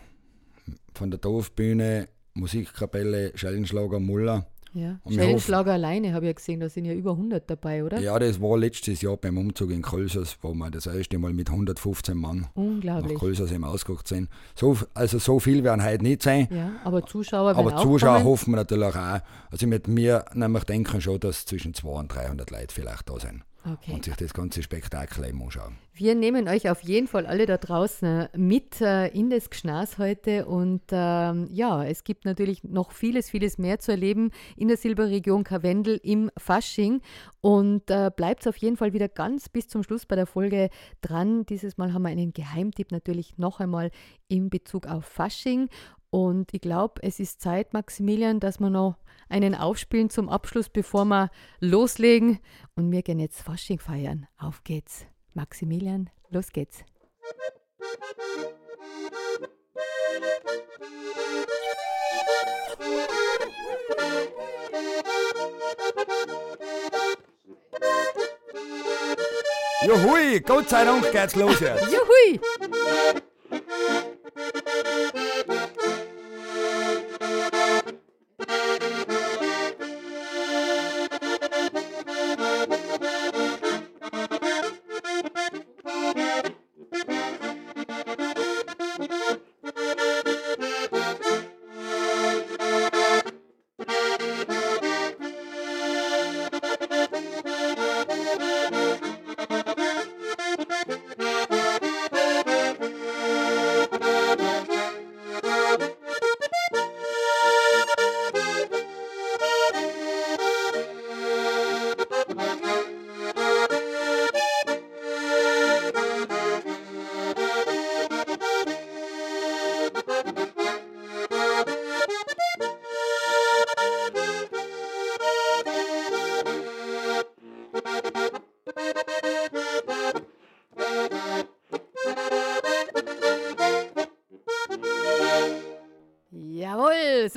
Von 0.95 1.11
der 1.11 1.19
Dorfbühne, 1.21 2.09
Musikkapelle, 2.35 3.33
Schellenschlager, 3.37 4.01
Muller. 4.01 4.47
Ja, 4.73 5.01
Schellenschlager 5.09 5.73
alleine 5.73 6.13
habe 6.13 6.27
ich 6.27 6.29
ja 6.29 6.33
gesehen, 6.35 6.61
da 6.61 6.69
sind 6.69 6.85
ja 6.85 6.93
über 6.93 7.13
100 7.13 7.49
dabei, 7.51 7.83
oder? 7.83 7.99
Ja, 8.01 8.17
das 8.19 8.41
war 8.41 8.57
letztes 8.57 9.01
Jahr 9.03 9.17
beim 9.17 9.37
Umzug 9.37 9.71
in 9.71 9.83
Kolsas, 9.83 10.39
wo 10.43 10.55
wir 10.55 10.71
das 10.71 10.87
erste 10.87 11.19
Mal 11.19 11.33
mit 11.33 11.51
115 11.51 12.17
Mann 12.17 12.47
Unglaublich. 12.55 13.13
nach 13.15 13.19
Kolsas 13.19 13.51
eben 13.51 13.65
ausgeguckt 13.65 14.07
sind. 14.07 14.29
So, 14.55 14.77
also 14.95 15.19
so 15.19 15.41
viel 15.41 15.65
werden 15.65 15.85
heute 15.85 16.05
nicht 16.05 16.23
sein. 16.23 16.47
Ja, 16.53 16.73
aber 16.85 17.05
Zuschauer 17.05 17.57
Aber 17.57 17.77
Zuschauer 17.79 18.19
kommen. 18.19 18.27
hoffen 18.27 18.53
wir 18.53 18.57
natürlich 18.59 18.95
auch. 18.95 19.21
Also 19.51 19.67
mit 19.67 19.89
mir 19.89 20.25
nämlich 20.35 20.65
denken 20.65 21.01
schon, 21.01 21.19
dass 21.19 21.47
zwischen 21.47 21.75
200 21.75 22.03
und 22.03 22.15
300 22.15 22.51
Leute 22.53 22.75
vielleicht 22.75 23.09
da 23.09 23.19
sind 23.19 23.43
okay. 23.65 23.93
und 23.93 24.05
sich 24.05 24.17
das 24.17 24.33
ganze 24.33 24.63
Spektakel 24.63 25.25
eben 25.25 25.43
anschauen. 25.43 25.77
Wir 25.95 26.15
nehmen 26.15 26.49
euch 26.49 26.71
auf 26.71 26.83
jeden 26.83 27.09
Fall 27.09 27.27
alle 27.27 27.47
da 27.47 27.59
draußen 27.59 28.29
mit 28.37 28.81
äh, 28.81 29.09
in 29.09 29.31
das 29.31 29.51
Gschnas 29.51 29.99
heute 29.99 30.47
und 30.47 30.83
ähm, 30.91 31.49
ja, 31.51 31.85
es 31.85 32.05
gibt 32.05 32.25
natürlich 32.25 32.65
noch 32.65 32.93
vieles, 32.93 33.29
vieles 33.29 33.59
mehr 33.59 33.79
zu 33.79 33.93
erleben 33.93 34.31
in 34.57 34.69
der 34.69 34.77
Silberregion 34.77 35.45
Karwendel 35.45 36.01
im 36.03 36.31
Fasching 36.39 37.03
und 37.41 37.91
äh, 37.91 38.11
bleibt 38.15 38.47
auf 38.49 38.57
jeden 38.57 38.77
Fall 38.77 38.93
wieder 38.93 39.09
ganz 39.09 39.49
bis 39.49 39.69
zum 39.69 39.83
Schluss 39.83 40.07
bei 40.07 40.17
der 40.17 40.27
Folge 40.27 40.71
dran. 41.03 41.45
Dieses 41.47 41.77
Mal 41.77 41.93
haben 41.93 42.03
wir 42.03 42.09
einen 42.11 42.33
Geheimtipp 42.33 42.93
natürlich 42.93 43.37
noch 43.37 43.61
einmal 43.61 43.91
in 44.29 44.49
Bezug 44.49 44.87
auf 44.87 45.05
Fasching 45.05 45.69
und 46.11 46.53
ich 46.53 46.61
glaube, 46.61 47.01
es 47.03 47.21
ist 47.21 47.41
Zeit, 47.41 47.73
Maximilian, 47.73 48.41
dass 48.41 48.59
wir 48.59 48.69
noch 48.69 48.97
einen 49.31 49.55
aufspielen 49.55 50.11
zum 50.11 50.29
Abschluss, 50.29 50.69
bevor 50.69 51.05
wir 51.05 51.31
loslegen. 51.61 52.41
Und 52.75 52.91
wir 52.91 53.03
gehen 53.03 53.19
jetzt 53.19 53.43
Fasching 53.43 53.79
feiern. 53.79 54.27
Auf 54.37 54.65
geht's. 54.65 55.07
Maximilian, 55.35 56.11
los 56.31 56.53
geht's. 56.53 56.85
Juhui, 69.83 70.41
Gott 70.41 70.69
sei 70.69 70.85
Dank 70.85 71.11
geht's 71.11 71.35
los 71.37 71.59
jetzt. 71.61 71.91
Juhui! 71.91 72.41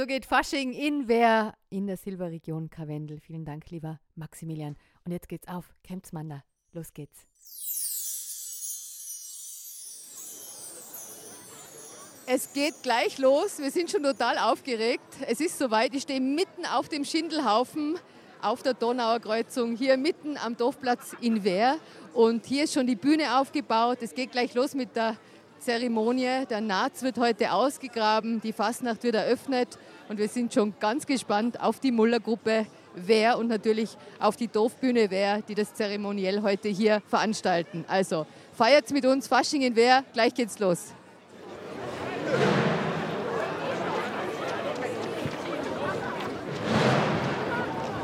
So 0.04 0.08
geht 0.08 0.26
Fasching 0.26 0.74
in 0.74 1.08
Wer 1.08 1.54
in 1.70 1.88
der 1.88 1.96
Silberregion 1.96 2.70
Karwendel. 2.70 3.22
Vielen 3.22 3.46
Dank, 3.46 3.70
lieber 3.70 4.02
Maximilian. 4.16 4.76
Und 5.06 5.14
jetzt 5.14 5.30
geht's 5.30 5.48
auf. 5.48 5.74
Kempsmanner. 5.82 6.44
Los 6.74 6.94
geht's. 6.94 7.26
Es 12.26 12.52
geht 12.52 12.84
gleich 12.84 13.18
los. 13.18 13.60
Wir 13.60 13.72
sind 13.72 13.90
schon 13.90 14.04
total 14.04 14.40
aufgeregt. 14.40 15.08
Es 15.26 15.40
ist 15.40 15.58
soweit. 15.58 15.96
Ich 15.96 16.02
stehe 16.02 16.20
mitten 16.20 16.66
auf 16.66 16.90
dem 16.90 17.06
Schindelhaufen 17.06 17.98
auf 18.42 18.62
der 18.62 18.74
Donauer 18.74 19.22
Kreuzung, 19.22 19.78
hier 19.78 19.96
mitten 19.96 20.36
am 20.36 20.58
Dorfplatz 20.58 21.16
in 21.22 21.46
Wehr. 21.46 21.78
Und 22.14 22.46
hier 22.46 22.66
ist 22.66 22.74
schon 22.74 22.88
die 22.88 22.98
Bühne 22.98 23.40
aufgebaut. 23.40 24.00
Es 24.02 24.14
geht 24.14 24.34
gleich 24.34 24.54
los 24.54 24.74
mit 24.74 24.98
der 24.98 25.16
Zeremonie. 25.60 26.46
Der 26.50 26.60
Naz 26.60 27.04
wird 27.04 27.18
heute 27.18 27.54
ausgegraben, 27.54 28.42
die 28.42 28.52
Fasnacht 28.52 29.04
wird 29.04 29.16
eröffnet 29.16 29.80
und 30.14 30.20
wir 30.20 30.30
sind 30.30 30.54
schon 30.54 30.76
ganz 30.80 31.08
gespannt 31.08 31.60
auf 31.60 31.80
die 31.80 31.92
Mullergruppe 31.92 32.68
Wehr 32.94 33.36
und 33.40 33.48
natürlich 33.48 33.98
auf 34.20 34.36
die 34.36 34.48
Dorfbühne 34.48 35.10
Wehr, 35.10 35.42
die 35.42 35.56
das 35.56 35.74
zeremoniell 35.74 36.44
heute 36.44 36.70
hier 36.70 37.02
veranstalten. 37.08 37.84
Also 37.88 38.28
feiert 38.56 38.92
mit 38.92 39.08
uns 39.08 39.28
Fasching 39.28 39.64
in 39.64 39.76
Wehr, 39.76 40.04
gleich 40.14 40.36
geht's 40.36 40.60
los. 40.60 40.94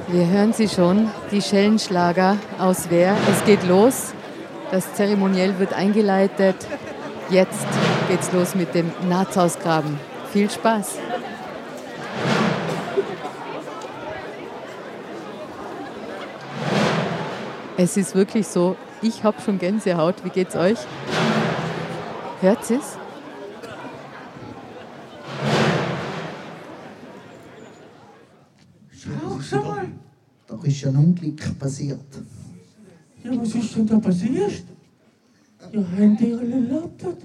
Wir 0.08 0.26
hören 0.26 0.54
sie 0.54 0.68
schon, 0.68 1.12
die 1.32 1.44
Schellenschlager 1.44 2.38
aus 2.58 2.90
Wehr. 2.90 3.16
Es 3.32 3.46
geht 3.46 3.64
los. 3.68 4.16
Das 4.72 4.96
Zeremoniell 4.96 5.60
wird 5.60 5.74
eingeleitet. 5.74 6.56
Jetzt 7.30 7.68
geht's 8.08 8.32
los 8.32 8.56
mit 8.56 8.74
dem 8.74 8.92
Nahtsausgraben. 9.08 10.00
Viel 10.34 10.50
Spaß! 10.50 11.09
Es 17.82 17.96
ist 17.96 18.14
wirklich 18.14 18.46
so, 18.46 18.76
ich 19.02 19.24
habe 19.24 19.42
schon 19.42 19.58
Gänsehaut. 19.58 20.26
Wie 20.26 20.30
geht's 20.30 20.54
euch? 20.54 20.78
Hört 22.42 22.70
es? 22.70 22.98
Schau, 28.92 29.40
schau 29.40 29.64
mal. 29.64 29.88
Da 30.46 30.60
ist 30.62 30.86
ein 30.86 30.96
Unglück 30.98 31.58
passiert. 31.58 32.02
Ja, 33.24 33.32
was 33.40 33.56
ist 33.56 33.74
denn 33.74 33.88
da 33.88 33.98
passiert? 33.98 34.64
Ja, 35.72 35.80
haben 35.80 36.18
die 36.18 36.34
alle 36.34 36.60
lautert? 36.60 37.22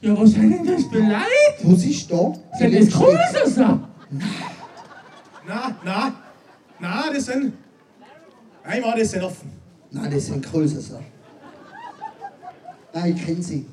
Ja, 0.00 0.20
was 0.20 0.36
haben 0.36 0.50
denn 0.50 0.66
das 0.66 0.84
für 0.86 0.98
Leute? 0.98 1.62
Was 1.62 1.84
ist 1.84 2.10
da? 2.10 2.32
Sind 2.58 2.74
das 2.74 2.90
Kurser? 2.90 3.88
Na, 5.46 5.46
na, 5.46 5.76
na, 5.84 6.21
das 7.12 7.26
sind. 7.26 7.54
Einmal, 8.64 8.98
das 8.98 9.10
sind 9.10 9.22
offen. 9.22 9.52
Nein, 9.90 10.10
das 10.10 10.26
sind 10.26 10.44
Kröser. 10.44 11.00
Nein, 12.94 13.16
ich 13.16 13.24
kenne 13.24 13.42
sie. 13.42 13.66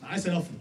Nein, 0.00 0.10
das 0.14 0.22
sind 0.22 0.34
offen. 0.34 0.60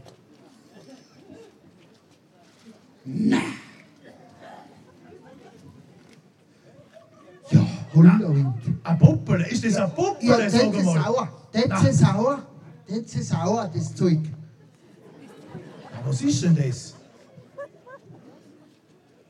Ja, 7.50 7.66
Hunderwind. 7.94 8.54
Ein 8.84 9.00
Puppel, 9.00 9.42
ist 9.42 9.64
das 9.64 9.76
ein 9.76 9.82
Ja, 9.82 9.88
Puppel, 9.88 10.28
das 10.28 10.52
sag 10.54 10.74
ist 10.74 10.84
sauer. 10.86 11.30
Das 11.52 11.84
ist 11.90 12.00
sauer. 12.00 12.44
Das 12.88 13.16
ist 13.16 13.30
sauer, 13.30 13.72
das 13.74 13.96
Zeug. 13.96 14.20
Ja, 14.24 16.00
Was 16.06 16.22
ist 16.22 16.44
denn 16.44 16.56
das? 16.56 16.94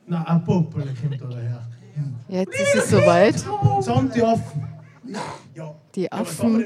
Na, 0.08 0.24
ein 0.24 0.44
Puppel 0.44 0.94
kommt 1.02 1.22
da 1.22 1.26
daher. 1.28 1.68
Jetzt 2.28 2.60
ist 2.60 2.76
es 2.76 2.90
soweit. 2.90 3.36
Die 5.96 6.12
Affen. 6.12 6.66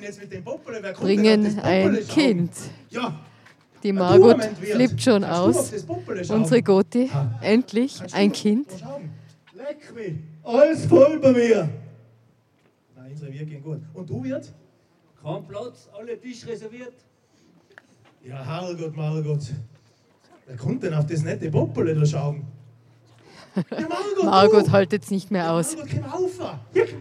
Bringen 1.00 1.60
ein? 1.60 2.00
Kind. 2.08 2.52
Ja. 2.90 3.20
Die 3.84 3.94
Margot 3.94 4.44
flippt 4.44 5.02
schon 5.02 5.24
aus. 5.24 5.86
Unsere 6.30 6.62
Goti, 6.62 7.10
endlich 7.42 8.02
ein 8.14 8.32
Kind. 8.32 8.68
Leck 9.54 9.96
mich. 9.96 10.16
Alles 10.44 10.86
voll 10.86 11.20
bei 11.20 11.32
mir. 11.32 11.70
Nein, 12.96 13.12
unsere 13.12 13.32
wir 13.32 13.46
gehen 13.46 13.64
gut. 13.64 13.82
Und 13.94 14.10
du, 14.10 14.24
Wirt? 14.24 14.52
Kein 15.22 15.48
Platz, 15.48 15.88
alle 15.98 16.20
Tisch 16.20 16.46
reserviert. 16.48 16.94
Ja, 18.24 18.44
Herrgott, 18.44 18.96
Margot. 18.96 19.40
Wer 20.48 20.58
kommt 20.58 20.84
denn 20.84 20.94
auf 20.94 21.06
das 21.06 21.24
nette 21.24 21.50
Poppele 21.50 21.94
da 21.96 22.06
schauen? 22.06 22.44
Margot, 23.56 24.24
Margot 24.24 24.72
hält 24.72 24.94
jetzt 24.94 25.12
nicht 25.12 25.32
mehr 25.32 25.52
aus. 25.52 25.76
Margot, 25.76 25.92
komm 25.92 26.26
auf. 26.26 26.40
Ja, 26.74 26.86
gern, 26.86 26.96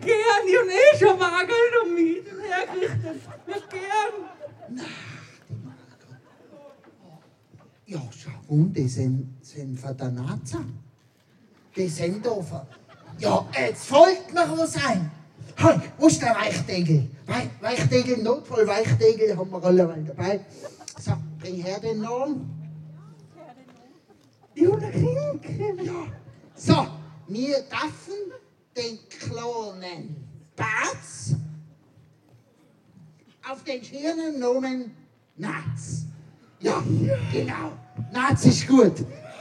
ich 0.46 0.56
hab 0.56 0.66
eh 0.66 0.98
schon 0.98 1.18
Magel 1.18 1.54
damit 1.80 2.26
hergerichtet. 2.50 3.22
Ja, 3.46 3.56
gern. 3.70 4.86
Ja, 7.86 8.00
schau, 8.16 8.30
und 8.48 8.72
die 8.72 8.88
sind, 8.88 9.36
sind 9.42 9.78
von 9.78 9.96
der 9.96 10.10
Naza. 10.10 10.60
Die 11.76 11.88
sind 11.88 12.24
da 12.24 12.30
von... 12.30 12.60
Ja, 13.18 13.46
jetzt 13.58 13.86
folgt 13.86 14.32
mir 14.32 14.46
was 14.56 14.76
ein. 14.76 15.10
Hey, 15.56 15.78
wo 15.98 16.06
ist 16.06 16.22
der 16.22 16.34
Weichtegel? 16.34 17.10
Wei 17.26 17.50
Weichtegel, 17.60 18.22
Notfall, 18.22 18.66
Weichtegel 18.66 19.36
haben 19.36 19.50
wir 19.50 19.62
alle 19.62 19.86
mal 19.86 20.02
dabei. 20.04 20.40
So, 20.98 21.12
bring 21.38 21.62
her 21.62 21.78
den 21.80 22.00
Namen. 22.00 22.48
Ja, 24.54 24.76
der 24.76 24.90
Kind. 24.90 25.82
Ja. 25.82 26.06
So, 26.62 26.86
wir 27.28 27.56
dürfen 27.62 28.32
den 28.76 28.98
kleinen 29.08 30.16
Bats 30.54 31.34
auf 33.50 33.64
den 33.64 33.82
schönen 33.82 34.38
Namen 34.38 34.94
Naz. 35.36 36.04
Ja, 36.60 36.82
genau. 37.32 37.72
Naz 38.12 38.44
ist 38.44 38.66
gut. 38.68 38.92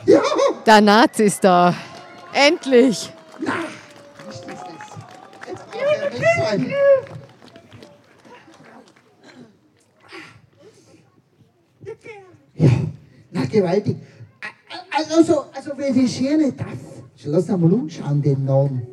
Ja, 0.05 0.21
Der 0.65 0.79
Naz 0.79 1.19
ist 1.19 1.43
da. 1.43 1.75
Endlich. 2.31 3.11
na, 3.39 3.51
ist 4.29 4.45
das? 4.47 4.59
Jetzt 5.45 5.65
braucht 5.71 6.01
er 6.01 6.09
nicht 6.09 6.23
sein. 6.41 6.73
Ja, 12.55 12.69
na 13.31 13.45
gewaltig. 13.45 13.97
A- 14.41 14.75
a- 14.75 14.97
Also, 15.15 15.45
also 15.53 15.71
wenn 15.77 15.93
die 15.93 16.07
schöne 16.07 16.51
darf, 16.53 16.67
lass 17.25 17.49
uns 17.49 17.61
mal 17.61 17.73
umschauen, 17.73 18.21
den 18.21 18.45
Namen. 18.45 18.87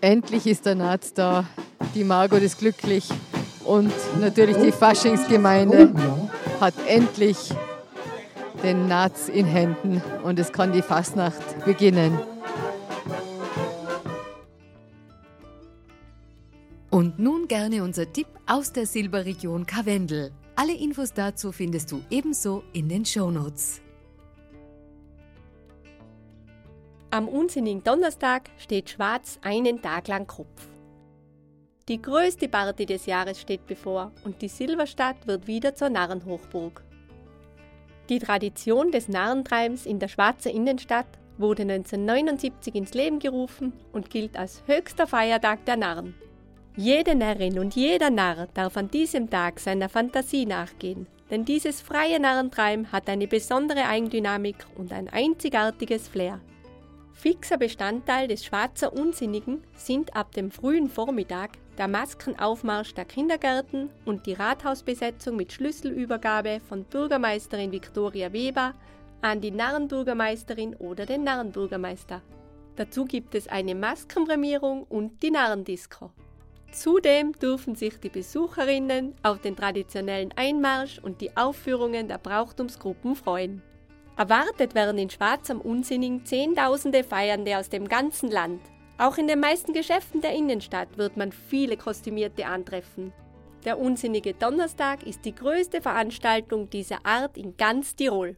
Endlich 0.00 0.46
ist 0.46 0.66
der 0.66 0.74
Naz 0.74 1.14
da. 1.14 1.46
Die 1.94 2.04
Margot 2.04 2.42
ist 2.42 2.58
glücklich. 2.58 3.08
Und 3.64 3.92
natürlich 4.20 4.56
die 4.58 4.72
Faschingsgemeinde 4.72 5.94
Oh, 5.94 6.60
hat 6.60 6.74
endlich 6.86 7.38
den 8.62 8.88
Naz 8.88 9.28
in 9.28 9.46
Händen 9.46 10.02
und 10.22 10.38
es 10.38 10.52
kann 10.52 10.72
die 10.72 10.82
Fastnacht 10.82 11.64
beginnen. 11.64 12.18
Und 16.90 17.18
nun 17.18 17.48
gerne 17.48 17.82
unser 17.82 18.12
Tipp 18.12 18.26
aus 18.46 18.72
der 18.72 18.86
Silberregion 18.86 19.66
Karwendel. 19.66 20.32
Alle 20.56 20.74
Infos 20.74 21.12
dazu 21.12 21.50
findest 21.50 21.90
du 21.90 22.02
ebenso 22.10 22.62
in 22.72 22.88
den 22.88 23.04
Shownotes. 23.04 23.80
Am 27.10 27.26
unsinnigen 27.26 27.82
Donnerstag 27.82 28.50
steht 28.58 28.90
Schwarz 28.90 29.38
einen 29.42 29.82
Tag 29.82 30.06
lang 30.06 30.28
Kopf. 30.28 30.68
Die 31.88 32.00
größte 32.00 32.48
Party 32.48 32.86
des 32.86 33.06
Jahres 33.06 33.40
steht 33.40 33.66
bevor 33.66 34.12
und 34.24 34.42
die 34.42 34.48
Silberstadt 34.48 35.26
wird 35.26 35.48
wieder 35.48 35.74
zur 35.74 35.90
Narrenhochburg. 35.90 36.84
Die 38.08 38.20
Tradition 38.20 38.92
des 38.92 39.08
Narrentreibens 39.08 39.86
in 39.86 39.98
der 39.98 40.08
Schwarzer 40.08 40.52
Innenstadt 40.52 41.18
wurde 41.36 41.62
1979 41.62 42.76
ins 42.76 42.94
Leben 42.94 43.18
gerufen 43.18 43.72
und 43.92 44.08
gilt 44.08 44.36
als 44.36 44.62
höchster 44.66 45.08
Feiertag 45.08 45.64
der 45.64 45.76
Narren. 45.76 46.14
Jede 46.76 47.14
Närrin 47.14 47.60
und 47.60 47.76
jeder 47.76 48.10
Narr 48.10 48.48
darf 48.52 48.76
an 48.76 48.90
diesem 48.90 49.30
Tag 49.30 49.60
seiner 49.60 49.88
Fantasie 49.88 50.44
nachgehen, 50.44 51.06
denn 51.30 51.44
dieses 51.44 51.80
freie 51.80 52.18
Narrentreiben 52.18 52.90
hat 52.90 53.08
eine 53.08 53.28
besondere 53.28 53.84
Eigendynamik 53.84 54.56
und 54.76 54.92
ein 54.92 55.08
einzigartiges 55.08 56.08
Flair. 56.08 56.40
Fixer 57.12 57.58
Bestandteil 57.58 58.26
des 58.26 58.44
Schwarzer 58.44 58.92
Unsinnigen 58.92 59.62
sind 59.76 60.16
ab 60.16 60.32
dem 60.32 60.50
frühen 60.50 60.88
Vormittag 60.88 61.50
der 61.78 61.86
Maskenaufmarsch 61.86 62.92
der 62.94 63.04
Kindergärten 63.04 63.88
und 64.04 64.26
die 64.26 64.32
Rathausbesetzung 64.32 65.36
mit 65.36 65.52
Schlüsselübergabe 65.52 66.58
von 66.68 66.82
Bürgermeisterin 66.82 67.70
Viktoria 67.70 68.32
Weber 68.32 68.74
an 69.22 69.40
die 69.40 69.52
Narrenbürgermeisterin 69.52 70.74
oder 70.74 71.06
den 71.06 71.22
Narrenbürgermeister. 71.22 72.20
Dazu 72.74 73.04
gibt 73.04 73.36
es 73.36 73.46
eine 73.46 73.76
Maskenprämierung 73.76 74.82
und 74.82 75.22
die 75.22 75.30
Narrendisco. 75.30 76.10
Zudem 76.74 77.32
dürfen 77.34 77.76
sich 77.76 78.00
die 78.00 78.08
Besucherinnen 78.08 79.14
auf 79.22 79.40
den 79.40 79.54
traditionellen 79.54 80.32
Einmarsch 80.34 80.98
und 80.98 81.20
die 81.20 81.36
Aufführungen 81.36 82.08
der 82.08 82.18
Brauchtumsgruppen 82.18 83.14
freuen. 83.14 83.62
Erwartet 84.16 84.74
werden 84.74 84.98
in 84.98 85.08
Schwarz 85.08 85.50
am 85.50 85.60
Unsinnigen 85.60 86.24
Zehntausende 86.24 87.04
Feiernde 87.04 87.58
aus 87.58 87.68
dem 87.68 87.86
ganzen 87.86 88.28
Land. 88.28 88.60
Auch 88.98 89.18
in 89.18 89.28
den 89.28 89.38
meisten 89.38 89.72
Geschäften 89.72 90.20
der 90.20 90.34
Innenstadt 90.34 90.98
wird 90.98 91.16
man 91.16 91.30
viele 91.30 91.76
Kostümierte 91.76 92.44
antreffen. 92.46 93.12
Der 93.64 93.78
Unsinnige 93.78 94.34
Donnerstag 94.34 95.04
ist 95.04 95.24
die 95.24 95.34
größte 95.34 95.80
Veranstaltung 95.80 96.70
dieser 96.70 97.06
Art 97.06 97.38
in 97.38 97.56
ganz 97.56 97.94
Tirol. 97.94 98.36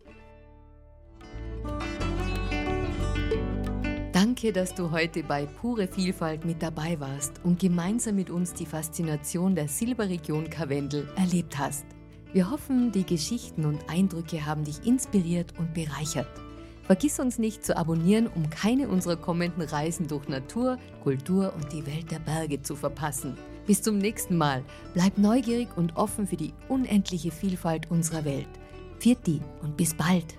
Danke, 4.37 4.53
dass 4.53 4.74
du 4.74 4.91
heute 4.91 5.22
bei 5.22 5.47
Pure 5.47 5.89
Vielfalt 5.89 6.45
mit 6.45 6.62
dabei 6.62 7.01
warst 7.01 7.41
und 7.43 7.59
gemeinsam 7.59 8.16
mit 8.16 8.28
uns 8.28 8.53
die 8.53 8.66
Faszination 8.66 9.55
der 9.55 9.66
Silberregion 9.66 10.51
Karwendel 10.51 11.09
erlebt 11.16 11.57
hast. 11.57 11.87
Wir 12.34 12.51
hoffen, 12.51 12.93
die 12.93 13.07
Geschichten 13.07 13.64
und 13.64 13.89
Eindrücke 13.89 14.45
haben 14.45 14.62
dich 14.62 14.87
inspiriert 14.87 15.55
und 15.59 15.72
bereichert. 15.72 16.28
Vergiss 16.82 17.18
uns 17.18 17.39
nicht 17.39 17.64
zu 17.64 17.78
abonnieren, 17.78 18.26
um 18.26 18.51
keine 18.51 18.89
unserer 18.89 19.16
kommenden 19.16 19.62
Reisen 19.62 20.07
durch 20.07 20.28
Natur, 20.28 20.76
Kultur 21.03 21.55
und 21.57 21.72
die 21.72 21.87
Welt 21.87 22.11
der 22.11 22.18
Berge 22.18 22.61
zu 22.61 22.76
verpassen. 22.76 23.39
Bis 23.66 23.80
zum 23.80 23.97
nächsten 23.97 24.37
Mal. 24.37 24.62
Bleib 24.93 25.16
neugierig 25.16 25.68
und 25.76 25.97
offen 25.97 26.26
für 26.26 26.37
die 26.37 26.53
unendliche 26.68 27.30
Vielfalt 27.30 27.91
unserer 27.91 28.26
Welt. 28.26 28.49
Pfiat 28.99 29.41
und 29.62 29.78
bis 29.78 29.95
bald. 29.95 30.37